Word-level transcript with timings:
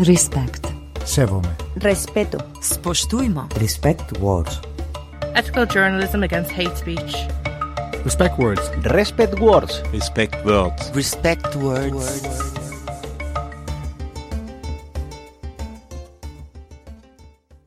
Respect. 0.00 0.72
Sevome. 1.04 1.48
Respeto. 1.82 2.38
Spoštujmo. 2.62 3.48
Respect 3.60 4.20
words. 4.20 4.60
Ethical 5.34 5.66
journalism 5.66 6.22
against 6.22 6.52
hate 6.52 6.76
speech. 6.76 7.16
Respect 8.04 8.38
words. 8.38 8.70
Respect 8.84 9.40
words. 9.40 9.82
Respect 9.92 10.44
words. 10.44 10.92
Respect 10.94 11.56
words. 11.56 12.54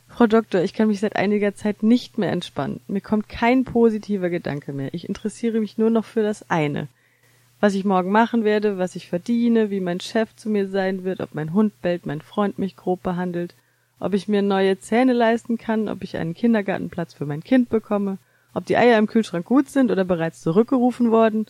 Frau 0.08 0.28
Doktor, 0.28 0.64
ich 0.64 0.74
kann 0.74 0.88
mich 0.88 1.02
seit 1.02 1.18
einiger 1.18 1.54
Zeit 1.54 1.84
nicht 1.84 2.18
mehr 2.18 2.32
entspannen. 2.32 2.80
Mir 2.88 3.02
kommt 3.02 3.28
kein 3.28 3.66
positiver 3.66 4.30
Gedanke 4.30 4.72
mehr. 4.72 4.94
Ich 4.94 5.10
interessiere 5.10 5.60
mich 5.60 5.78
nur 5.78 5.90
noch 5.90 6.06
für 6.06 6.24
das 6.24 6.50
eine. 6.50 6.88
Was 7.62 7.76
ich 7.76 7.86
morgen 7.86 8.12
machen 8.12 8.44
werde, 8.44 8.80
was 8.80 8.96
ich 8.96 9.08
verdiene, 9.08 9.70
wie 9.70 9.82
mein 9.82 10.00
Chef 10.00 10.36
zu 10.36 10.50
mir 10.50 10.68
sein 10.68 11.04
wird, 11.04 11.20
ob 11.22 11.36
mein 11.36 11.54
Hund 11.54 11.80
bellt, 11.84 12.08
mein 12.08 12.22
Freund 12.22 12.58
mich 12.58 12.76
grob 12.76 13.04
behandelt, 13.04 13.54
ob 14.00 14.16
ich 14.16 14.28
mir 14.28 14.42
neue 14.42 14.80
Zähne 14.80 15.14
leisten 15.14 15.60
kann, 15.60 15.88
ob 15.88 16.04
ich 16.04 16.18
einen 16.18 16.34
Kindergartenplatz 16.34 17.14
für 17.14 17.28
mein 17.28 17.44
Kind 17.44 17.70
bekomme, 17.70 18.18
ob 18.56 18.66
die 18.66 18.78
Eier 18.78 18.98
im 18.98 19.06
Kühlschrank 19.06 19.46
gut 19.46 19.70
sind 19.70 19.92
oder 19.92 20.04
bereits 20.04 20.42
zurückgerufen 20.42 21.12
worden, 21.12 21.46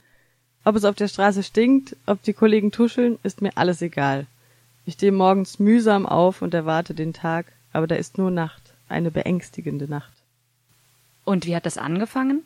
ob 0.65 0.75
es 0.75 0.83
auf 0.83 0.95
der 0.95 1.07
Straße 1.07 1.43
stinkt, 1.43 1.95
ob 2.05 2.21
die 2.23 2.33
Kollegen 2.33 2.73
tuscheln, 2.73 3.17
ist 3.23 3.41
mir 3.41 3.51
alles 3.55 3.81
egal. 3.81 4.27
Ich 4.85 4.95
stehe 4.95 5.13
morgens 5.13 5.59
mühsam 5.59 6.05
auf 6.05 6.41
und 6.41 6.53
erwarte 6.53 6.93
den 6.93 7.13
Tag, 7.13 7.45
aber 7.71 7.87
da 7.87 7.95
ist 7.95 8.17
nur 8.17 8.31
Nacht, 8.31 8.73
eine 8.89 9.11
beängstigende 9.11 9.87
Nacht. 9.87 10.11
Und 11.23 11.45
wie 11.45 11.55
hat 11.55 11.65
das 11.65 11.77
angefangen? 11.77 12.41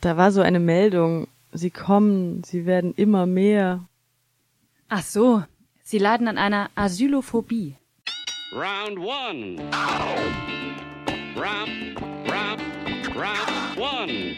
Da 0.00 0.16
war 0.16 0.30
so 0.30 0.42
eine 0.42 0.60
Meldung, 0.60 1.26
Sie 1.56 1.70
kommen, 1.70 2.42
Sie 2.42 2.66
werden 2.66 2.94
immer 2.94 3.26
mehr. 3.26 3.88
Ach 4.88 5.02
so, 5.02 5.44
Sie 5.84 5.98
leiden 5.98 6.26
an 6.26 6.36
einer 6.36 6.68
Asylophobie. 6.74 7.76
Round 8.52 8.98
one. 8.98 9.58
Rap, 11.36 11.68
rap, 12.26 12.58
rap, 13.14 13.78
one. 13.78 14.36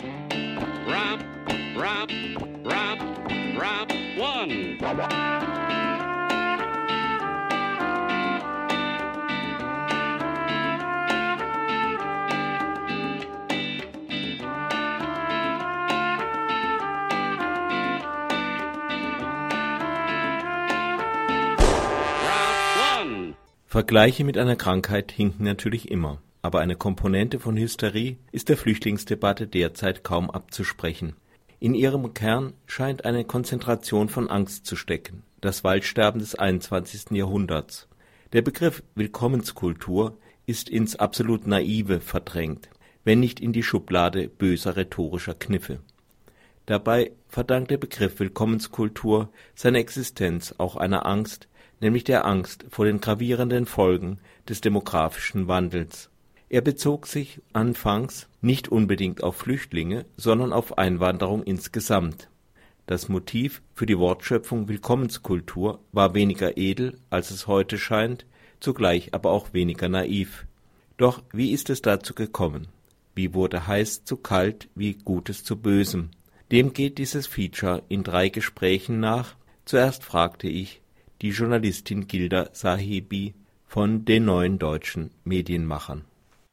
Rap, 0.86 1.24
rap, 1.74 2.10
rap, 2.64 3.00
rap, 3.58 3.92
one. 4.18 4.76
Vergleiche 23.68 24.22
mit 24.22 24.38
einer 24.38 24.54
Krankheit 24.54 25.10
hinken 25.10 25.44
natürlich 25.44 25.90
immer, 25.90 26.22
aber 26.40 26.60
eine 26.60 26.76
Komponente 26.76 27.40
von 27.40 27.56
Hysterie 27.56 28.16
ist 28.30 28.48
der 28.48 28.56
Flüchtlingsdebatte 28.56 29.48
derzeit 29.48 30.04
kaum 30.04 30.30
abzusprechen. 30.30 31.16
In 31.58 31.74
ihrem 31.74 32.14
Kern 32.14 32.52
scheint 32.66 33.04
eine 33.04 33.24
Konzentration 33.24 34.08
von 34.08 34.30
Angst 34.30 34.66
zu 34.66 34.76
stecken, 34.76 35.24
das 35.40 35.64
Waldsterben 35.64 36.20
des 36.20 36.36
21. 36.36 37.10
Jahrhunderts. 37.10 37.88
Der 38.32 38.42
Begriff 38.42 38.84
Willkommenskultur 38.94 40.16
ist 40.46 40.68
ins 40.68 40.94
absolut 40.94 41.48
Naive 41.48 42.00
verdrängt, 42.00 42.70
wenn 43.02 43.18
nicht 43.18 43.40
in 43.40 43.52
die 43.52 43.64
Schublade 43.64 44.28
böser 44.28 44.76
rhetorischer 44.76 45.34
Kniffe. 45.34 45.80
Dabei 46.66 47.10
verdankt 47.28 47.72
der 47.72 47.78
Begriff 47.78 48.20
Willkommenskultur 48.20 49.30
seine 49.56 49.78
Existenz 49.78 50.54
auch 50.58 50.76
einer 50.76 51.04
Angst, 51.04 51.48
nämlich 51.80 52.04
der 52.04 52.26
Angst 52.26 52.64
vor 52.68 52.84
den 52.84 53.00
gravierenden 53.00 53.66
Folgen 53.66 54.18
des 54.48 54.60
demografischen 54.60 55.48
Wandels. 55.48 56.10
Er 56.48 56.60
bezog 56.60 57.06
sich 57.06 57.40
anfangs 57.52 58.28
nicht 58.40 58.68
unbedingt 58.68 59.22
auf 59.22 59.36
Flüchtlinge, 59.36 60.04
sondern 60.16 60.52
auf 60.52 60.78
Einwanderung 60.78 61.42
insgesamt. 61.42 62.28
Das 62.86 63.08
Motiv 63.08 63.62
für 63.74 63.86
die 63.86 63.98
Wortschöpfung 63.98 64.68
Willkommenskultur 64.68 65.80
war 65.90 66.14
weniger 66.14 66.56
edel, 66.56 66.98
als 67.10 67.32
es 67.32 67.48
heute 67.48 67.78
scheint, 67.78 68.26
zugleich 68.60 69.12
aber 69.12 69.32
auch 69.32 69.52
weniger 69.52 69.88
naiv. 69.88 70.46
Doch 70.96 71.22
wie 71.32 71.50
ist 71.50 71.68
es 71.68 71.82
dazu 71.82 72.14
gekommen? 72.14 72.68
Wie 73.16 73.34
wurde 73.34 73.66
heiß 73.66 74.04
zu 74.04 74.16
kalt, 74.16 74.68
wie 74.76 74.94
Gutes 74.94 75.42
zu 75.42 75.56
Bösem? 75.56 76.10
Dem 76.52 76.72
geht 76.72 76.98
dieses 76.98 77.26
Feature 77.26 77.82
in 77.88 78.04
drei 78.04 78.28
Gesprächen 78.28 79.00
nach. 79.00 79.34
Zuerst 79.64 80.04
fragte 80.04 80.46
ich 80.48 80.80
die 81.22 81.30
Journalistin 81.30 82.06
Gilda 82.06 82.48
Sahibi 82.52 83.34
von 83.66 84.04
den 84.04 84.24
neuen 84.26 84.58
deutschen 84.58 85.10
Medienmachern. 85.24 86.04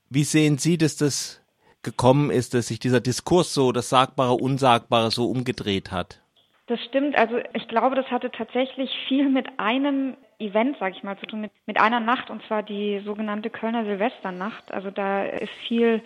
Wie 0.09 0.23
sehen 0.23 0.57
Sie, 0.57 0.77
dass 0.77 0.95
das 0.97 1.41
gekommen 1.83 2.31
ist, 2.31 2.53
dass 2.53 2.67
sich 2.67 2.79
dieser 2.79 3.01
Diskurs 3.01 3.53
so, 3.53 3.71
das 3.71 3.89
Sagbare, 3.89 4.33
Unsagbare 4.33 5.11
so 5.11 5.29
umgedreht 5.29 5.91
hat? 5.91 6.21
Das 6.67 6.79
stimmt. 6.85 7.17
Also 7.17 7.39
ich 7.53 7.67
glaube, 7.67 7.95
das 7.95 8.05
hatte 8.09 8.31
tatsächlich 8.31 8.89
viel 9.07 9.29
mit 9.29 9.47
einem 9.57 10.15
Event, 10.39 10.77
sage 10.79 10.95
ich 10.97 11.03
mal, 11.03 11.17
zu 11.17 11.25
tun, 11.25 11.41
mit, 11.41 11.51
mit 11.65 11.79
einer 11.79 11.99
Nacht, 11.99 12.29
und 12.29 12.41
zwar 12.47 12.63
die 12.63 13.01
sogenannte 13.05 13.49
Kölner 13.49 13.83
Silvesternacht. 13.85 14.71
Also 14.71 14.89
da 14.89 15.25
ist 15.25 15.51
viel 15.67 16.01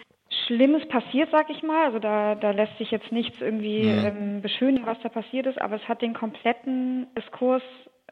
Schlimmes 0.45 0.87
passiert, 0.87 1.29
sag 1.31 1.49
ich 1.49 1.61
mal. 1.63 1.85
Also 1.85 1.99
da, 1.99 2.35
da 2.35 2.51
lässt 2.51 2.77
sich 2.79 2.91
jetzt 2.91 3.11
nichts 3.11 3.39
irgendwie 3.39 3.81
ähm, 3.81 4.41
beschönigen, 4.41 4.85
was 4.85 4.99
da 5.03 5.09
passiert 5.09 5.45
ist, 5.45 5.61
aber 5.61 5.75
es 5.75 5.87
hat 5.87 6.01
den 6.01 6.13
kompletten 6.13 7.07
Diskurs 7.15 7.63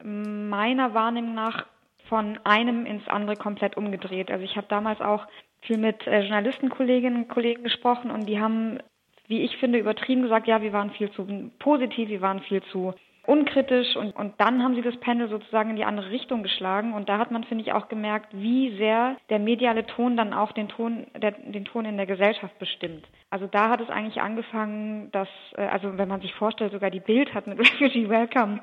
meiner 0.04 0.94
Wahrnehmung 0.94 1.34
nach 1.34 1.66
von 2.08 2.40
einem 2.44 2.86
ins 2.86 3.08
andere 3.08 3.36
komplett 3.36 3.78
umgedreht. 3.78 4.32
Also 4.32 4.44
ich 4.44 4.58
habe 4.58 4.68
damals 4.70 5.02
auch 5.02 5.26
viel 5.62 5.78
mit 5.78 6.06
äh, 6.08 6.22
Journalistenkolleginnen 6.22 7.24
und 7.24 7.30
Kollegen 7.30 7.64
gesprochen 7.64 8.12
und 8.12 8.28
die 8.28 8.40
haben, 8.40 8.80
wie 9.28 9.42
ich 9.42 9.58
finde, 9.58 9.80
übertrieben 9.80 10.24
gesagt, 10.24 10.48
ja, 10.48 10.62
wir 10.62 10.74
waren 10.74 10.92
viel 10.92 11.10
zu 11.12 11.52
positiv, 11.60 12.10
wir 12.10 12.22
waren 12.22 12.42
viel 12.42 12.62
zu 12.64 12.94
unkritisch 13.28 13.96
und, 13.96 14.16
und 14.16 14.40
dann 14.40 14.64
haben 14.64 14.76
sie 14.76 14.82
das 14.82 14.98
Pendel 14.98 15.30
sozusagen 15.30 15.72
in 15.72 15.76
die 15.76 15.86
andere 15.86 16.12
Richtung 16.12 16.44
geschlagen 16.44 16.94
und 16.94 17.10
da 17.10 17.18
hat 17.18 17.32
man, 17.32 17.44
finde 17.44 17.64
ich, 17.64 17.74
auch 17.74 17.90
gemerkt, 17.90 18.28
wie 18.34 18.78
sehr 18.78 19.18
der 19.30 19.40
mediale 19.40 19.86
Ton 19.86 20.16
dann 20.16 20.34
auch 20.34 20.52
den 20.52 20.68
Ton, 20.68 21.08
der, 21.18 21.32
den 21.32 21.66
Ton 21.66 21.86
in 21.86 21.98
der 21.98 22.06
Gesellschaft 22.06 22.58
bestimmt. 22.60 23.08
Also 23.30 23.48
da 23.48 23.70
hat 23.70 23.82
es 23.82 23.90
eigentlich 23.90 24.22
angefangen, 24.22 25.12
dass, 25.12 25.30
äh, 25.58 25.62
also 25.62 25.98
wenn 25.98 26.08
man 26.08 26.22
sich 26.22 26.34
vorstellt, 26.34 26.72
sogar 26.72 26.92
die 26.92 27.00
Bild 27.00 27.34
hat 27.34 27.48
mit 27.48 27.60
Refugee 27.82 28.10
Welcome 28.10 28.62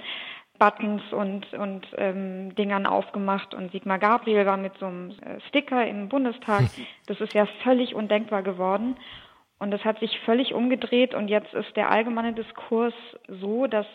Buttons 0.63 1.03
und, 1.13 1.53
und 1.55 1.89
ähm, 1.97 2.55
Dingern 2.55 2.87
aufgemacht 2.87 3.53
und 3.53 3.73
Sigmar 3.73 3.99
Gabriel 3.99 4.47
war 4.47 4.57
mit 4.57 4.79
so 4.79 4.87
einem 4.87 5.11
äh, 5.11 5.41
Sticker 5.49 5.85
im 5.85 6.09
Bundestag. 6.09 6.63
Das 7.07 7.21
ist 7.21 7.35
ja 7.35 7.47
völlig 7.65 7.97
undenkbar 7.97 8.45
geworden. 8.45 8.97
Und 9.59 9.73
das 9.73 9.85
hat 9.85 9.99
sich 9.99 10.21
völlig 10.21 10.55
umgedreht 10.55 11.15
und 11.15 11.27
jetzt 11.27 11.53
ist 11.53 11.77
der 11.77 11.91
allgemeine 11.91 12.33
Diskurs 12.33 12.95
so, 13.27 13.67
dass 13.67 13.87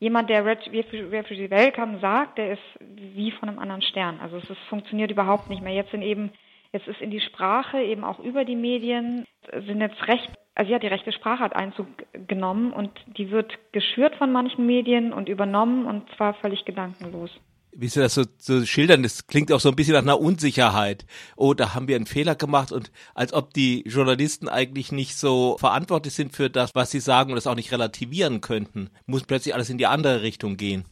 jemand, 0.00 0.28
der 0.28 0.44
Refugee 0.44 1.50
Welcome 1.50 2.00
sagt, 2.00 2.38
der 2.38 2.54
ist 2.54 2.62
wie 2.80 3.30
von 3.30 3.48
einem 3.48 3.60
anderen 3.60 3.82
Stern. 3.82 4.18
Also 4.20 4.38
es 4.38 4.50
ist, 4.50 4.60
funktioniert 4.68 5.12
überhaupt 5.12 5.48
nicht 5.48 5.62
mehr. 5.62 5.72
Jetzt 5.72 5.92
sind 5.92 6.02
eben, 6.02 6.32
jetzt 6.72 6.88
ist 6.88 7.00
in 7.00 7.12
die 7.12 7.20
Sprache 7.20 7.80
eben 7.80 8.02
auch 8.02 8.18
über 8.18 8.44
die 8.44 8.56
Medien 8.56 9.24
sind 9.52 9.80
jetzt 9.80 10.08
recht, 10.08 10.30
also 10.58 10.72
ja, 10.72 10.78
die 10.78 10.88
rechte 10.88 11.12
Sprache 11.12 11.42
hat 11.42 11.54
Einzug 11.54 11.86
genommen 12.26 12.72
und 12.72 12.90
die 13.16 13.30
wird 13.30 13.52
geschürt 13.72 14.16
von 14.16 14.32
manchen 14.32 14.66
Medien 14.66 15.12
und 15.12 15.28
übernommen 15.28 15.86
und 15.86 16.04
zwar 16.16 16.34
völlig 16.34 16.64
gedankenlos 16.64 17.30
wie 17.72 17.86
Sie 17.86 18.00
das 18.00 18.14
so, 18.14 18.24
so 18.38 18.64
schildern, 18.64 19.04
das 19.04 19.28
klingt 19.28 19.52
auch 19.52 19.60
so 19.60 19.68
ein 19.68 19.76
bisschen 19.76 19.94
nach 19.94 20.02
einer 20.02 20.18
Unsicherheit. 20.18 21.06
Oh, 21.36 21.54
da 21.54 21.74
haben 21.74 21.86
wir 21.86 21.94
einen 21.94 22.06
Fehler 22.06 22.34
gemacht 22.34 22.72
und 22.72 22.90
als 23.14 23.32
ob 23.32 23.54
die 23.54 23.84
Journalisten 23.86 24.48
eigentlich 24.48 24.90
nicht 24.90 25.16
so 25.16 25.56
verantwortlich 25.58 26.14
sind 26.14 26.34
für 26.34 26.50
das, 26.50 26.74
was 26.74 26.90
sie 26.90 26.98
sagen 26.98 27.30
und 27.30 27.36
das 27.36 27.46
auch 27.46 27.54
nicht 27.54 27.70
relativieren 27.70 28.40
könnten. 28.40 28.90
Muss 29.06 29.22
plötzlich 29.22 29.54
alles 29.54 29.70
in 29.70 29.78
die 29.78 29.86
andere 29.86 30.22
Richtung 30.22 30.56
gehen. 30.56 30.86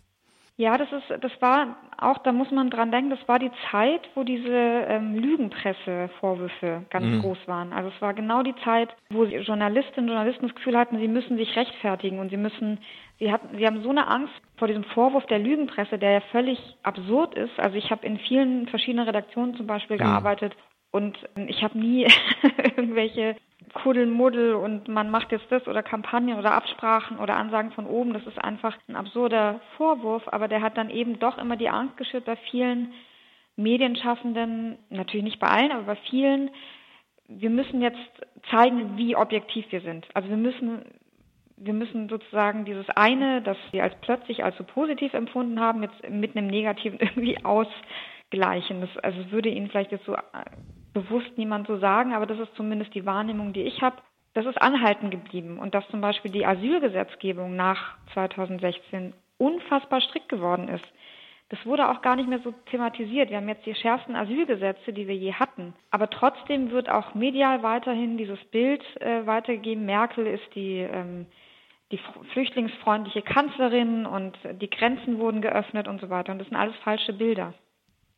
Ja, 0.58 0.79
das 0.79 0.91
ist, 0.91 1.23
das 1.23 1.32
war 1.41 1.76
auch, 1.99 2.17
da 2.19 2.32
muss 2.32 2.50
man 2.50 2.70
dran 2.70 2.91
denken, 2.91 3.11
das 3.11 3.29
war 3.29 3.38
die 3.38 3.50
Zeit, 3.70 4.08
wo 4.14 4.25
diese 4.25 4.49
ähm, 4.49 5.14
Lügenpresse-Vorwürfe 5.14 6.87
ganz 6.88 7.05
mhm. 7.05 7.20
groß 7.20 7.38
waren. 7.47 7.75
Also 7.75 7.91
es 7.94 8.00
war 8.00 8.14
genau 8.14 8.43
die 8.43 8.55
Zeit, 8.64 8.88
wo 9.11 9.25
Journalistinnen 9.25 10.08
und 10.08 10.17
Journalisten 10.17 10.47
das 10.47 10.56
Gefühl 10.56 10.79
hatten, 10.79 10.99
sie 10.99 11.08
müssen 11.08 11.37
sich 11.37 11.55
rechtfertigen 11.56 12.20
und 12.20 12.31
sie 12.31 12.38
müssen, 12.38 12.79
sie 13.19 13.31
hatten, 13.31 13.55
sie 13.58 13.67
haben 13.67 13.82
so 13.82 13.91
eine 13.91 14.06
Angst 14.08 14.32
vor 14.56 14.67
diesem 14.67 14.85
Vorwurf 14.85 15.26
der 15.26 15.41
Lügenpresse, 15.41 15.99
der 15.99 16.12
ja 16.12 16.20
völlig 16.32 16.58
absurd 16.82 17.35
ist. 17.35 17.58
Also 17.61 17.76
ich 17.76 17.91
habe 17.91 18.06
in 18.06 18.19
vielen 18.19 18.67
verschiedenen 18.69 19.05
Redaktionen 19.05 19.56
zum 19.56 19.67
Beispiel 19.67 19.97
mhm. 19.97 20.05
gearbeitet 20.05 20.56
und 20.91 21.19
ich 21.49 21.62
habe 21.62 21.79
nie 21.79 22.06
irgendwelche 22.76 23.37
Kuddelmuddel 23.74 24.54
und 24.54 24.88
man 24.88 25.10
macht 25.10 25.32
jetzt 25.32 25.50
das 25.50 25.66
oder 25.66 25.82
Kampagnen 25.82 26.38
oder 26.38 26.52
Absprachen 26.52 27.18
oder 27.18 27.36
Ansagen 27.36 27.72
von 27.72 27.86
oben. 27.86 28.12
Das 28.12 28.26
ist 28.26 28.42
einfach 28.42 28.76
ein 28.88 28.96
absurder 28.96 29.60
Vorwurf, 29.76 30.22
aber 30.26 30.48
der 30.48 30.62
hat 30.62 30.76
dann 30.76 30.90
eben 30.90 31.18
doch 31.18 31.38
immer 31.38 31.56
die 31.56 31.68
Angst 31.68 31.96
geschürt 31.96 32.24
bei 32.24 32.36
vielen 32.50 32.92
Medienschaffenden, 33.56 34.78
natürlich 34.90 35.24
nicht 35.24 35.40
bei 35.40 35.48
allen, 35.48 35.72
aber 35.72 35.82
bei 35.82 35.96
vielen. 36.10 36.50
Wir 37.28 37.50
müssen 37.50 37.82
jetzt 37.82 37.98
zeigen, 38.50 38.96
wie 38.96 39.16
objektiv 39.16 39.66
wir 39.70 39.80
sind. 39.80 40.06
Also 40.14 40.28
wir 40.28 40.36
müssen 40.36 40.84
wir 41.56 41.72
müssen 41.72 42.08
sozusagen 42.08 42.64
dieses 42.64 42.88
eine, 42.90 43.40
das 43.42 43.56
wir 43.72 43.82
als 43.82 43.94
plötzlich 44.02 44.44
als 44.44 44.56
so 44.58 44.64
positiv 44.64 45.14
empfunden 45.14 45.58
haben, 45.58 45.82
jetzt 45.82 46.08
mit 46.08 46.36
einem 46.36 46.48
negativen 46.48 46.98
irgendwie 47.00 47.38
ausgleichen. 47.44 48.82
Das 48.82 48.96
also 48.98 49.30
würde 49.30 49.48
Ihnen 49.48 49.69
vielleicht 49.69 49.92
jetzt 49.92 50.04
so 50.04 50.16
bewusst 50.96 51.37
niemand 51.37 51.66
so 51.66 51.76
sagen, 51.78 52.14
aber 52.14 52.25
das 52.25 52.38
ist 52.38 52.56
zumindest 52.56 52.94
die 52.94 53.04
Wahrnehmung, 53.04 53.52
die 53.52 53.60
ich 53.60 53.82
habe. 53.82 53.96
Das 54.32 54.46
ist 54.46 54.60
anhalten 54.60 55.10
geblieben 55.10 55.58
und 55.58 55.75
dass 55.75 55.87
zum 55.88 56.00
Beispiel 56.00 56.31
die 56.31 56.46
Asylgesetzgebung 56.46 57.54
nach 57.54 57.98
2016 58.14 59.12
unfassbar 59.37 60.00
strikt 60.00 60.31
geworden 60.31 60.69
ist. 60.69 60.84
Das 61.50 61.64
wurde 61.66 61.90
auch 61.90 62.00
gar 62.00 62.16
nicht 62.16 62.28
mehr 62.28 62.40
so 62.43 62.52
thematisiert. 62.70 63.28
Wir 63.28 63.37
haben 63.37 63.48
jetzt 63.48 63.66
die 63.66 63.75
schärfsten 63.75 64.16
Asylgesetze, 64.16 64.93
die 64.93 65.06
wir 65.06 65.14
je 65.14 65.34
hatten. 65.34 65.75
Aber 65.90 66.08
trotzdem 66.08 66.70
wird 66.70 66.88
auch 66.88 67.14
medial 67.14 67.62
weiterhin 67.62 68.16
dieses 68.16 68.43
Bild 68.50 68.82
äh, 69.00 69.26
weitergegeben. 69.26 69.84
Merkel 69.84 70.26
ist 70.26 70.54
die, 70.54 70.78
ähm, 70.78 71.26
die 71.93 72.00
flüchtlingsfreundliche 72.32 73.22
Kanzlerin 73.22 74.06
und 74.06 74.37
die 74.60 74.70
Grenzen 74.70 75.19
wurden 75.19 75.43
geöffnet 75.43 75.88
und 75.88 76.00
so 76.00 76.08
weiter. 76.08 76.32
Und 76.32 76.38
das 76.38 76.48
sind 76.48 76.56
alles 76.56 76.75
falsche 76.82 77.12
Bilder. 77.12 77.52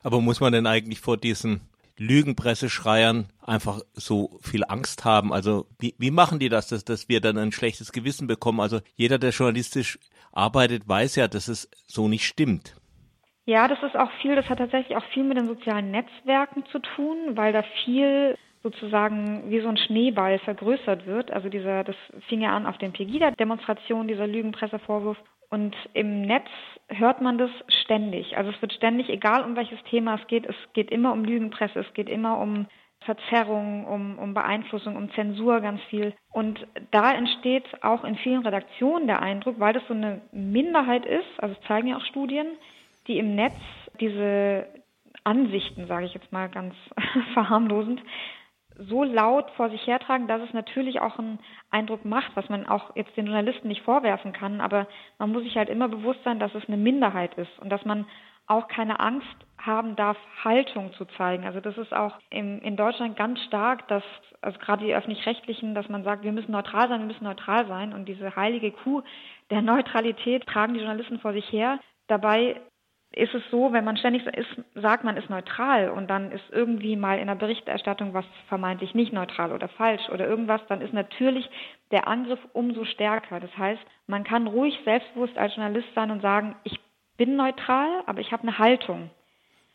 Aber 0.02 0.20
muss 0.20 0.40
man 0.40 0.52
denn 0.52 0.66
eigentlich 0.66 1.00
vor 1.00 1.16
diesen 1.16 1.60
Lügenpresseschreiern 1.98 3.28
einfach 3.44 3.80
so 3.94 4.38
viel 4.42 4.64
Angst 4.66 5.04
haben? 5.04 5.32
Also 5.32 5.66
wie, 5.78 5.94
wie 5.98 6.10
machen 6.10 6.38
die 6.38 6.48
das, 6.48 6.68
dass, 6.68 6.84
dass 6.84 7.08
wir 7.08 7.20
dann 7.20 7.38
ein 7.38 7.52
schlechtes 7.52 7.92
Gewissen 7.92 8.26
bekommen? 8.26 8.60
Also 8.60 8.80
jeder, 8.94 9.18
der 9.18 9.30
journalistisch 9.30 9.98
arbeitet, 10.32 10.88
weiß 10.88 11.16
ja, 11.16 11.28
dass 11.28 11.48
es 11.48 11.70
so 11.86 12.08
nicht 12.08 12.24
stimmt. 12.24 12.76
Ja, 13.46 13.66
das 13.66 13.82
ist 13.82 13.96
auch 13.96 14.10
viel, 14.20 14.36
das 14.36 14.48
hat 14.50 14.58
tatsächlich 14.58 14.96
auch 14.96 15.04
viel 15.14 15.24
mit 15.24 15.38
den 15.38 15.46
sozialen 15.46 15.90
Netzwerken 15.90 16.64
zu 16.70 16.80
tun, 16.80 17.36
weil 17.36 17.52
da 17.52 17.64
viel 17.84 18.36
sozusagen 18.62 19.50
wie 19.50 19.60
so 19.60 19.68
ein 19.68 19.78
Schneeball 19.78 20.38
vergrößert 20.40 21.06
wird. 21.06 21.30
Also 21.30 21.48
dieser, 21.48 21.84
das 21.84 21.96
fing 22.28 22.40
ja 22.40 22.54
an 22.54 22.66
auf 22.66 22.76
den 22.78 22.92
Pegida-Demonstrationen, 22.92 24.08
dieser 24.08 24.26
Lügenpressevorwurf. 24.26 25.16
Und 25.50 25.74
im 25.94 26.22
Netz 26.22 26.48
hört 26.88 27.20
man 27.20 27.38
das 27.38 27.50
ständig. 27.68 28.36
Also 28.36 28.50
es 28.50 28.60
wird 28.60 28.72
ständig, 28.72 29.08
egal 29.08 29.44
um 29.44 29.56
welches 29.56 29.82
Thema 29.84 30.16
es 30.16 30.26
geht, 30.26 30.46
es 30.46 30.56
geht 30.74 30.90
immer 30.90 31.12
um 31.12 31.24
Lügenpresse, 31.24 31.80
es 31.80 31.94
geht 31.94 32.08
immer 32.08 32.38
um 32.38 32.66
Verzerrung, 33.00 33.86
um, 33.86 34.18
um 34.18 34.34
Beeinflussung, 34.34 34.96
um 34.96 35.10
Zensur 35.12 35.60
ganz 35.60 35.80
viel. 35.84 36.12
Und 36.32 36.66
da 36.90 37.14
entsteht 37.14 37.64
auch 37.82 38.04
in 38.04 38.16
vielen 38.16 38.44
Redaktionen 38.44 39.06
der 39.06 39.22
Eindruck, 39.22 39.58
weil 39.58 39.72
das 39.72 39.86
so 39.86 39.94
eine 39.94 40.20
Minderheit 40.32 41.06
ist, 41.06 41.28
also 41.38 41.54
es 41.58 41.66
zeigen 41.66 41.88
ja 41.88 41.96
auch 41.96 42.04
Studien, 42.04 42.46
die 43.06 43.18
im 43.18 43.34
Netz 43.34 43.56
diese 44.00 44.66
Ansichten, 45.24 45.86
sage 45.86 46.06
ich 46.06 46.14
jetzt 46.14 46.32
mal 46.32 46.48
ganz 46.48 46.74
verharmlosend, 47.34 48.02
so 48.78 49.02
laut 49.02 49.50
vor 49.56 49.70
sich 49.70 49.86
hertragen, 49.86 50.28
dass 50.28 50.40
es 50.42 50.52
natürlich 50.52 51.00
auch 51.00 51.18
einen 51.18 51.38
Eindruck 51.70 52.04
macht, 52.04 52.30
was 52.34 52.48
man 52.48 52.66
auch 52.66 52.94
jetzt 52.94 53.16
den 53.16 53.26
Journalisten 53.26 53.68
nicht 53.68 53.82
vorwerfen 53.82 54.32
kann. 54.32 54.60
Aber 54.60 54.86
man 55.18 55.32
muss 55.32 55.42
sich 55.42 55.56
halt 55.56 55.68
immer 55.68 55.88
bewusst 55.88 56.20
sein, 56.24 56.38
dass 56.38 56.54
es 56.54 56.66
eine 56.68 56.76
Minderheit 56.76 57.34
ist 57.34 57.58
und 57.58 57.70
dass 57.70 57.84
man 57.84 58.06
auch 58.46 58.68
keine 58.68 59.00
Angst 59.00 59.26
haben 59.58 59.96
darf, 59.96 60.16
Haltung 60.42 60.92
zu 60.94 61.04
zeigen. 61.04 61.44
Also 61.44 61.60
das 61.60 61.76
ist 61.76 61.92
auch 61.92 62.14
im, 62.30 62.60
in 62.60 62.76
Deutschland 62.76 63.16
ganz 63.16 63.40
stark, 63.42 63.86
dass, 63.88 64.04
also 64.40 64.58
gerade 64.58 64.84
die 64.84 64.94
öffentlich-rechtlichen, 64.94 65.74
dass 65.74 65.88
man 65.88 66.04
sagt, 66.04 66.22
wir 66.22 66.32
müssen 66.32 66.52
neutral 66.52 66.88
sein, 66.88 67.00
wir 67.00 67.06
müssen 67.06 67.24
neutral 67.24 67.66
sein. 67.66 67.92
Und 67.92 68.06
diese 68.06 68.36
heilige 68.36 68.70
Kuh 68.70 69.02
der 69.50 69.60
Neutralität 69.62 70.46
tragen 70.46 70.74
die 70.74 70.80
Journalisten 70.80 71.18
vor 71.18 71.32
sich 71.32 71.50
her. 71.52 71.80
Dabei 72.06 72.60
ist 73.12 73.34
es 73.34 73.42
so, 73.50 73.72
wenn 73.72 73.84
man 73.84 73.96
ständig 73.96 74.26
ist, 74.26 74.48
sagt, 74.74 75.02
man 75.02 75.16
ist 75.16 75.30
neutral 75.30 75.90
und 75.90 76.08
dann 76.08 76.30
ist 76.30 76.44
irgendwie 76.50 76.94
mal 76.94 77.18
in 77.18 77.26
der 77.26 77.34
Berichterstattung 77.34 78.12
was 78.12 78.26
vermeintlich 78.48 78.94
nicht 78.94 79.12
neutral 79.12 79.52
oder 79.52 79.68
falsch 79.68 80.08
oder 80.10 80.26
irgendwas, 80.26 80.60
dann 80.68 80.82
ist 80.82 80.92
natürlich 80.92 81.48
der 81.90 82.06
Angriff 82.06 82.40
umso 82.52 82.84
stärker. 82.84 83.40
Das 83.40 83.56
heißt, 83.56 83.80
man 84.06 84.24
kann 84.24 84.46
ruhig 84.46 84.78
selbstbewusst 84.84 85.38
als 85.38 85.54
Journalist 85.56 85.88
sein 85.94 86.10
und 86.10 86.20
sagen, 86.20 86.54
ich 86.64 86.78
bin 87.16 87.36
neutral, 87.36 87.88
aber 88.06 88.20
ich 88.20 88.30
habe 88.30 88.42
eine 88.42 88.58
Haltung. 88.58 89.10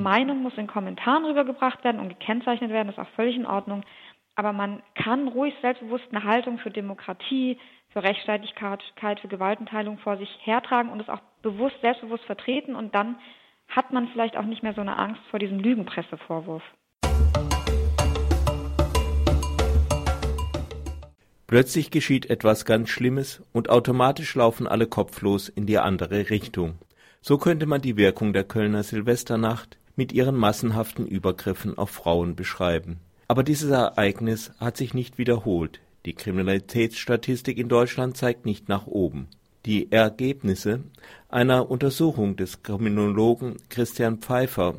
Meinung 0.01 0.41
muss 0.41 0.57
in 0.57 0.67
Kommentaren 0.67 1.25
rübergebracht 1.25 1.83
werden 1.83 1.99
und 1.99 2.09
gekennzeichnet 2.09 2.71
werden, 2.71 2.87
das 2.87 2.97
ist 2.97 3.03
auch 3.03 3.15
völlig 3.15 3.35
in 3.35 3.45
Ordnung. 3.45 3.83
Aber 4.35 4.53
man 4.53 4.81
kann 4.95 5.27
ruhig 5.27 5.53
selbstbewusst 5.61 6.05
eine 6.11 6.23
Haltung 6.23 6.57
für 6.59 6.71
Demokratie, 6.71 7.59
für 7.89 8.03
Rechtsstaatlichkeit, 8.03 9.19
für 9.19 9.27
Gewaltenteilung 9.27 9.99
vor 9.99 10.17
sich 10.17 10.29
hertragen 10.41 10.89
und 10.89 10.99
es 10.99 11.09
auch 11.09 11.21
bewusst, 11.43 11.75
selbstbewusst 11.81 12.23
vertreten 12.23 12.75
und 12.75 12.95
dann 12.95 13.17
hat 13.67 13.93
man 13.93 14.07
vielleicht 14.07 14.35
auch 14.35 14.45
nicht 14.45 14.63
mehr 14.63 14.73
so 14.73 14.81
eine 14.81 14.97
Angst 14.97 15.21
vor 15.29 15.39
diesem 15.39 15.59
Lügenpressevorwurf. 15.59 16.63
Plötzlich 21.45 21.91
geschieht 21.91 22.31
etwas 22.31 22.65
ganz 22.65 22.89
Schlimmes 22.89 23.43
und 23.51 23.69
automatisch 23.69 24.33
laufen 24.33 24.65
alle 24.65 24.87
kopflos 24.87 25.49
in 25.49 25.67
die 25.67 25.77
andere 25.77 26.31
Richtung. 26.31 26.79
So 27.21 27.37
könnte 27.37 27.67
man 27.67 27.81
die 27.81 27.95
Wirkung 27.95 28.33
der 28.33 28.43
Kölner 28.43 28.81
Silvesternacht 28.81 29.77
mit 29.95 30.11
ihren 30.11 30.35
massenhaften 30.35 31.05
Übergriffen 31.05 31.77
auf 31.77 31.91
Frauen 31.91 32.35
beschreiben. 32.35 32.99
Aber 33.27 33.43
dieses 33.43 33.69
Ereignis 33.69 34.51
hat 34.59 34.77
sich 34.77 34.93
nicht 34.93 35.19
wiederholt. 35.19 35.79
Die 36.05 36.13
Kriminalitätsstatistik 36.13 37.57
in 37.57 37.69
Deutschland 37.69 38.17
zeigt 38.17 38.45
nicht 38.45 38.67
nach 38.67 38.87
oben. 38.87 39.27
Die 39.65 39.93
Ergebnisse 39.93 40.83
einer 41.29 41.71
Untersuchung 41.71 42.35
des 42.35 42.63
Kriminologen 42.63 43.55
Christian 43.69 44.17
Pfeiffer 44.17 44.75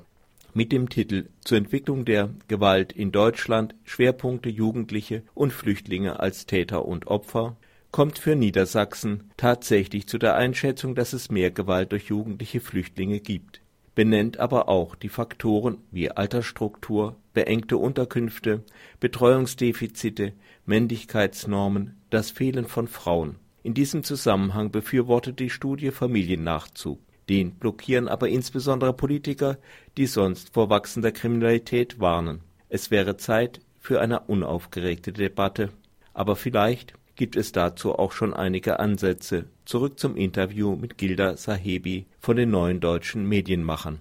mit 0.52 0.72
dem 0.72 0.90
Titel 0.90 1.30
Zur 1.42 1.56
Entwicklung 1.56 2.04
der 2.04 2.28
Gewalt 2.48 2.92
in 2.92 3.10
Deutschland 3.10 3.74
Schwerpunkte 3.84 4.50
Jugendliche 4.50 5.22
und 5.32 5.54
Flüchtlinge 5.54 6.20
als 6.20 6.44
Täter 6.44 6.84
und 6.84 7.06
Opfer 7.06 7.56
kommt 7.92 8.18
für 8.18 8.36
Niedersachsen 8.36 9.30
tatsächlich 9.38 10.06
zu 10.06 10.18
der 10.18 10.34
Einschätzung, 10.34 10.94
dass 10.94 11.14
es 11.14 11.30
mehr 11.30 11.50
Gewalt 11.50 11.92
durch 11.92 12.08
jugendliche 12.08 12.60
Flüchtlinge 12.60 13.20
gibt, 13.20 13.62
benennt 13.94 14.38
aber 14.38 14.68
auch 14.68 14.96
die 14.96 15.08
Faktoren 15.08 15.78
wie 15.92 16.10
Altersstruktur, 16.10 17.16
beengte 17.32 17.78
Unterkünfte, 17.78 18.62
Betreuungsdefizite, 19.00 20.34
Männlichkeitsnormen, 20.66 21.96
das 22.10 22.30
Fehlen 22.30 22.66
von 22.66 22.86
Frauen. 22.86 23.36
In 23.64 23.72
diesem 23.72 24.02
Zusammenhang 24.02 24.70
befürwortet 24.70 25.40
die 25.40 25.48
Studie 25.48 25.90
Familiennachzug. 25.90 26.98
Den 27.30 27.54
blockieren 27.58 28.08
aber 28.08 28.28
insbesondere 28.28 28.92
Politiker, 28.92 29.56
die 29.96 30.04
sonst 30.04 30.52
vor 30.52 30.68
wachsender 30.68 31.12
Kriminalität 31.12 31.98
warnen. 31.98 32.42
Es 32.68 32.90
wäre 32.90 33.16
Zeit 33.16 33.60
für 33.80 34.02
eine 34.02 34.20
unaufgeregte 34.20 35.14
Debatte. 35.14 35.70
Aber 36.12 36.36
vielleicht 36.36 36.92
gibt 37.16 37.36
es 37.36 37.52
dazu 37.52 37.98
auch 37.98 38.12
schon 38.12 38.34
einige 38.34 38.80
Ansätze. 38.80 39.46
Zurück 39.64 39.98
zum 39.98 40.14
Interview 40.14 40.76
mit 40.76 40.98
Gilda 40.98 41.38
Sahebi 41.38 42.04
von 42.20 42.36
den 42.36 42.50
neuen 42.50 42.80
deutschen 42.80 43.26
Medienmachern. 43.26 43.98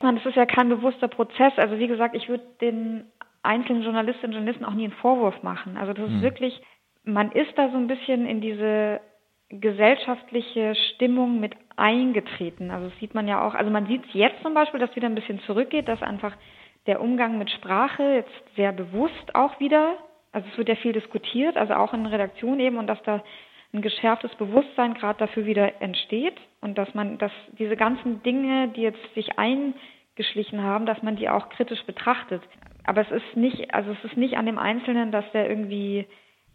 Das 0.00 0.26
ist 0.26 0.36
ja 0.36 0.44
kein 0.44 0.68
bewusster 0.68 1.08
Prozess. 1.08 1.54
Also 1.56 1.78
wie 1.78 1.88
gesagt, 1.88 2.14
ich 2.14 2.28
würde 2.28 2.44
den 2.60 3.04
einzelnen 3.42 3.82
Journalistinnen 3.82 4.32
und 4.32 4.44
Journalisten 4.44 4.66
auch 4.66 4.74
nie 4.74 4.84
einen 4.84 5.00
Vorwurf 5.00 5.42
machen. 5.42 5.78
Also 5.78 5.94
das 5.94 6.04
ist 6.04 6.16
hm. 6.16 6.22
wirklich, 6.22 6.60
man 7.06 7.30
ist 7.30 7.56
da 7.56 7.70
so 7.70 7.76
ein 7.76 7.86
bisschen 7.86 8.26
in 8.26 8.40
diese 8.40 9.00
gesellschaftliche 9.48 10.74
Stimmung 10.74 11.40
mit 11.40 11.54
eingetreten. 11.76 12.70
Also 12.70 12.88
das 12.88 12.98
sieht 12.98 13.14
man 13.14 13.28
ja 13.28 13.46
auch, 13.46 13.54
also 13.54 13.70
man 13.70 13.86
sieht 13.86 14.04
es 14.06 14.12
jetzt 14.12 14.42
zum 14.42 14.54
Beispiel, 14.54 14.80
dass 14.80 14.94
wieder 14.96 15.08
ein 15.08 15.14
bisschen 15.14 15.40
zurückgeht, 15.40 15.88
dass 15.88 16.02
einfach 16.02 16.36
der 16.86 17.00
Umgang 17.00 17.38
mit 17.38 17.50
Sprache 17.50 18.02
jetzt 18.02 18.56
sehr 18.56 18.72
bewusst 18.72 19.34
auch 19.34 19.58
wieder, 19.60 19.96
also 20.32 20.48
es 20.50 20.58
wird 20.58 20.68
ja 20.68 20.74
viel 20.76 20.92
diskutiert, 20.92 21.56
also 21.56 21.74
auch 21.74 21.94
in 21.94 22.06
Redaktion 22.06 22.58
eben 22.58 22.76
und 22.76 22.88
dass 22.88 23.02
da 23.04 23.22
ein 23.72 23.82
geschärftes 23.82 24.34
Bewusstsein 24.34 24.94
gerade 24.94 25.18
dafür 25.18 25.46
wieder 25.46 25.80
entsteht 25.80 26.36
und 26.60 26.76
dass 26.76 26.92
man, 26.94 27.18
dass 27.18 27.32
diese 27.58 27.76
ganzen 27.76 28.22
Dinge, 28.24 28.68
die 28.68 28.82
jetzt 28.82 29.14
sich 29.14 29.38
eingeschlichen 29.38 30.62
haben, 30.62 30.86
dass 30.86 31.02
man 31.02 31.16
die 31.16 31.28
auch 31.28 31.50
kritisch 31.50 31.84
betrachtet. 31.84 32.42
Aber 32.84 33.02
es 33.02 33.10
ist 33.10 33.36
nicht, 33.36 33.74
also 33.74 33.92
es 33.92 34.04
ist 34.04 34.16
nicht 34.16 34.36
an 34.38 34.46
dem 34.46 34.58
Einzelnen, 34.58 35.12
dass 35.12 35.30
der 35.32 35.48
irgendwie 35.48 36.06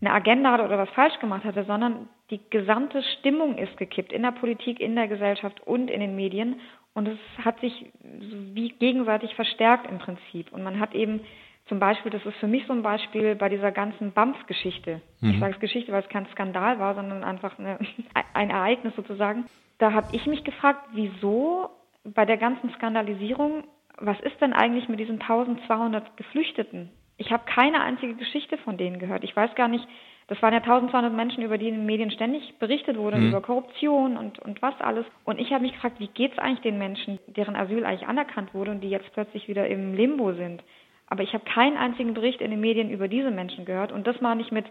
eine 0.02 0.14
Agenda 0.14 0.52
hatte 0.52 0.66
oder 0.66 0.78
was 0.78 0.90
falsch 0.90 1.18
gemacht 1.20 1.44
hatte, 1.44 1.64
sondern 1.64 2.10
die 2.30 2.40
gesamte 2.50 3.04
Stimmung 3.20 3.58
ist 3.58 3.78
gekippt 3.78 4.12
in 4.12 4.24
der 4.24 4.32
Politik, 4.32 4.80
in 4.80 4.96
der 4.96 5.08
Gesellschaft 5.08 5.62
und 5.66 5.90
in 5.90 6.00
den 6.00 6.16
Medien. 6.16 6.60
Und 6.94 7.08
es 7.08 7.20
hat 7.44 7.60
sich 7.62 7.92
wie 8.04 8.70
gegenseitig 8.70 9.34
verstärkt 9.36 9.90
im 9.90 10.00
Prinzip. 10.00 10.52
Und 10.52 10.64
man 10.64 10.80
hat 10.80 10.94
eben 10.94 11.22
zum 11.68 11.80
Beispiel, 11.80 12.12
das 12.12 12.26
ist 12.26 12.38
für 12.38 12.48
mich 12.48 12.66
so 12.68 12.74
ein 12.74 12.84
Beispiel 12.84 13.36
bei 13.36 13.48
dieser 13.48 13.72
ganzen 13.72 14.12
BAMF-Geschichte. 14.12 15.02
Mhm. 15.22 15.30
Ich 15.30 15.40
sage 15.40 15.54
es 15.54 15.60
Geschichte, 15.60 15.92
weil 15.92 16.02
es 16.02 16.10
kein 16.10 16.26
Skandal 16.28 16.80
war, 16.80 16.96
sondern 16.96 17.24
einfach 17.24 17.58
eine, 17.60 17.80
ein 18.34 18.50
Ereignis 18.50 18.96
sozusagen. 18.96 19.46
Da 19.78 19.94
habe 19.94 20.08
ich 20.12 20.26
mich 20.26 20.44
gefragt, 20.44 20.90
wieso 20.94 21.70
bei 22.04 22.26
der 22.26 22.38
ganzen 22.38 22.72
Skandalisierung 22.72 23.64
was 24.02 24.20
ist 24.22 24.40
denn 24.42 24.54
eigentlich 24.54 24.90
mit 24.90 25.00
diesen 25.00 25.22
1200 25.22 26.18
Geflüchteten? 26.18 26.90
Ich 27.22 27.32
habe 27.32 27.44
keine 27.46 27.82
einzige 27.82 28.16
Geschichte 28.16 28.58
von 28.58 28.78
denen 28.78 28.98
gehört. 28.98 29.24
Ich 29.24 29.36
weiß 29.36 29.54
gar 29.54 29.68
nicht, 29.68 29.88
das 30.26 30.42
waren 30.42 30.54
ja 30.54 30.60
1200 30.60 31.14
Menschen, 31.14 31.44
über 31.44 31.60
die 31.60 31.68
in 31.68 31.76
den 31.76 31.86
Medien 31.86 32.10
ständig 32.10 32.58
berichtet 32.58 32.98
wurde, 32.98 33.18
mhm. 33.18 33.30
über 33.30 33.42
Korruption 33.42 34.18
und, 34.18 34.40
und 34.40 34.60
was 34.64 34.74
alles. 34.82 35.06
Und 35.24 35.40
ich 35.40 35.52
habe 35.52 35.62
mich 35.62 35.74
gefragt, 35.74 36.00
wie 36.00 36.08
geht 36.08 36.32
es 36.32 36.40
eigentlich 36.40 36.62
den 36.62 36.80
Menschen, 36.80 37.20
deren 37.28 37.56
Asyl 37.56 37.86
eigentlich 37.86 38.08
anerkannt 38.08 38.56
wurde 38.56 38.72
und 38.72 38.82
die 38.82 38.90
jetzt 38.90 39.14
plötzlich 39.14 39.48
wieder 39.48 39.68
im 39.68 39.94
Limbo 39.94 40.34
sind? 40.34 40.64
Aber 41.06 41.22
ich 41.22 41.34
habe 41.34 41.44
keinen 41.46 41.78
einzigen 41.78 42.16
Bericht 42.16 42.42
in 42.42 42.50
den 42.50 42.60
Medien 42.60 42.90
über 42.90 43.08
diese 43.08 43.30
Menschen 43.30 43.66
gehört. 43.66 43.92
Und 43.92 44.08
das 44.08 44.20
meine 44.20 44.42
ich 44.42 44.52
mit, 44.52 44.66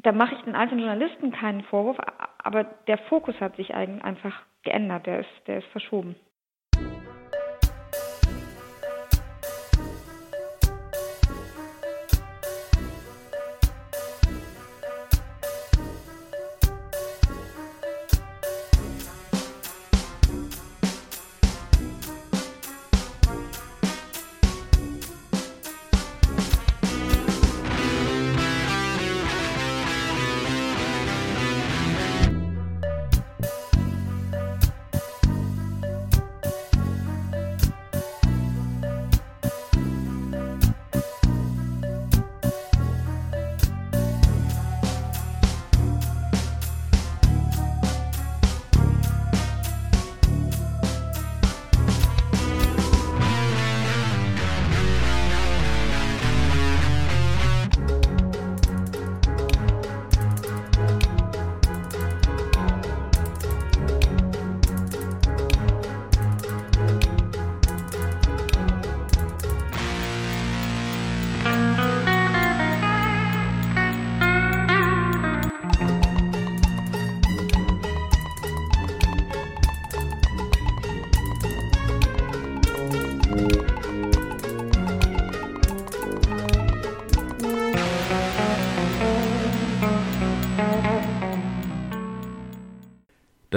da 0.00 0.12
mache 0.12 0.34
ich 0.34 0.42
den 0.42 0.56
einzelnen 0.56 0.84
Journalisten 0.84 1.32
keinen 1.32 1.62
Vorwurf, 1.62 1.96
aber 2.36 2.64
der 2.86 2.98
Fokus 2.98 3.40
hat 3.40 3.56
sich 3.56 3.74
eigentlich 3.74 4.04
einfach 4.04 4.42
geändert, 4.62 5.06
der 5.06 5.20
ist, 5.20 5.46
der 5.46 5.58
ist 5.58 5.68
verschoben. 5.68 6.16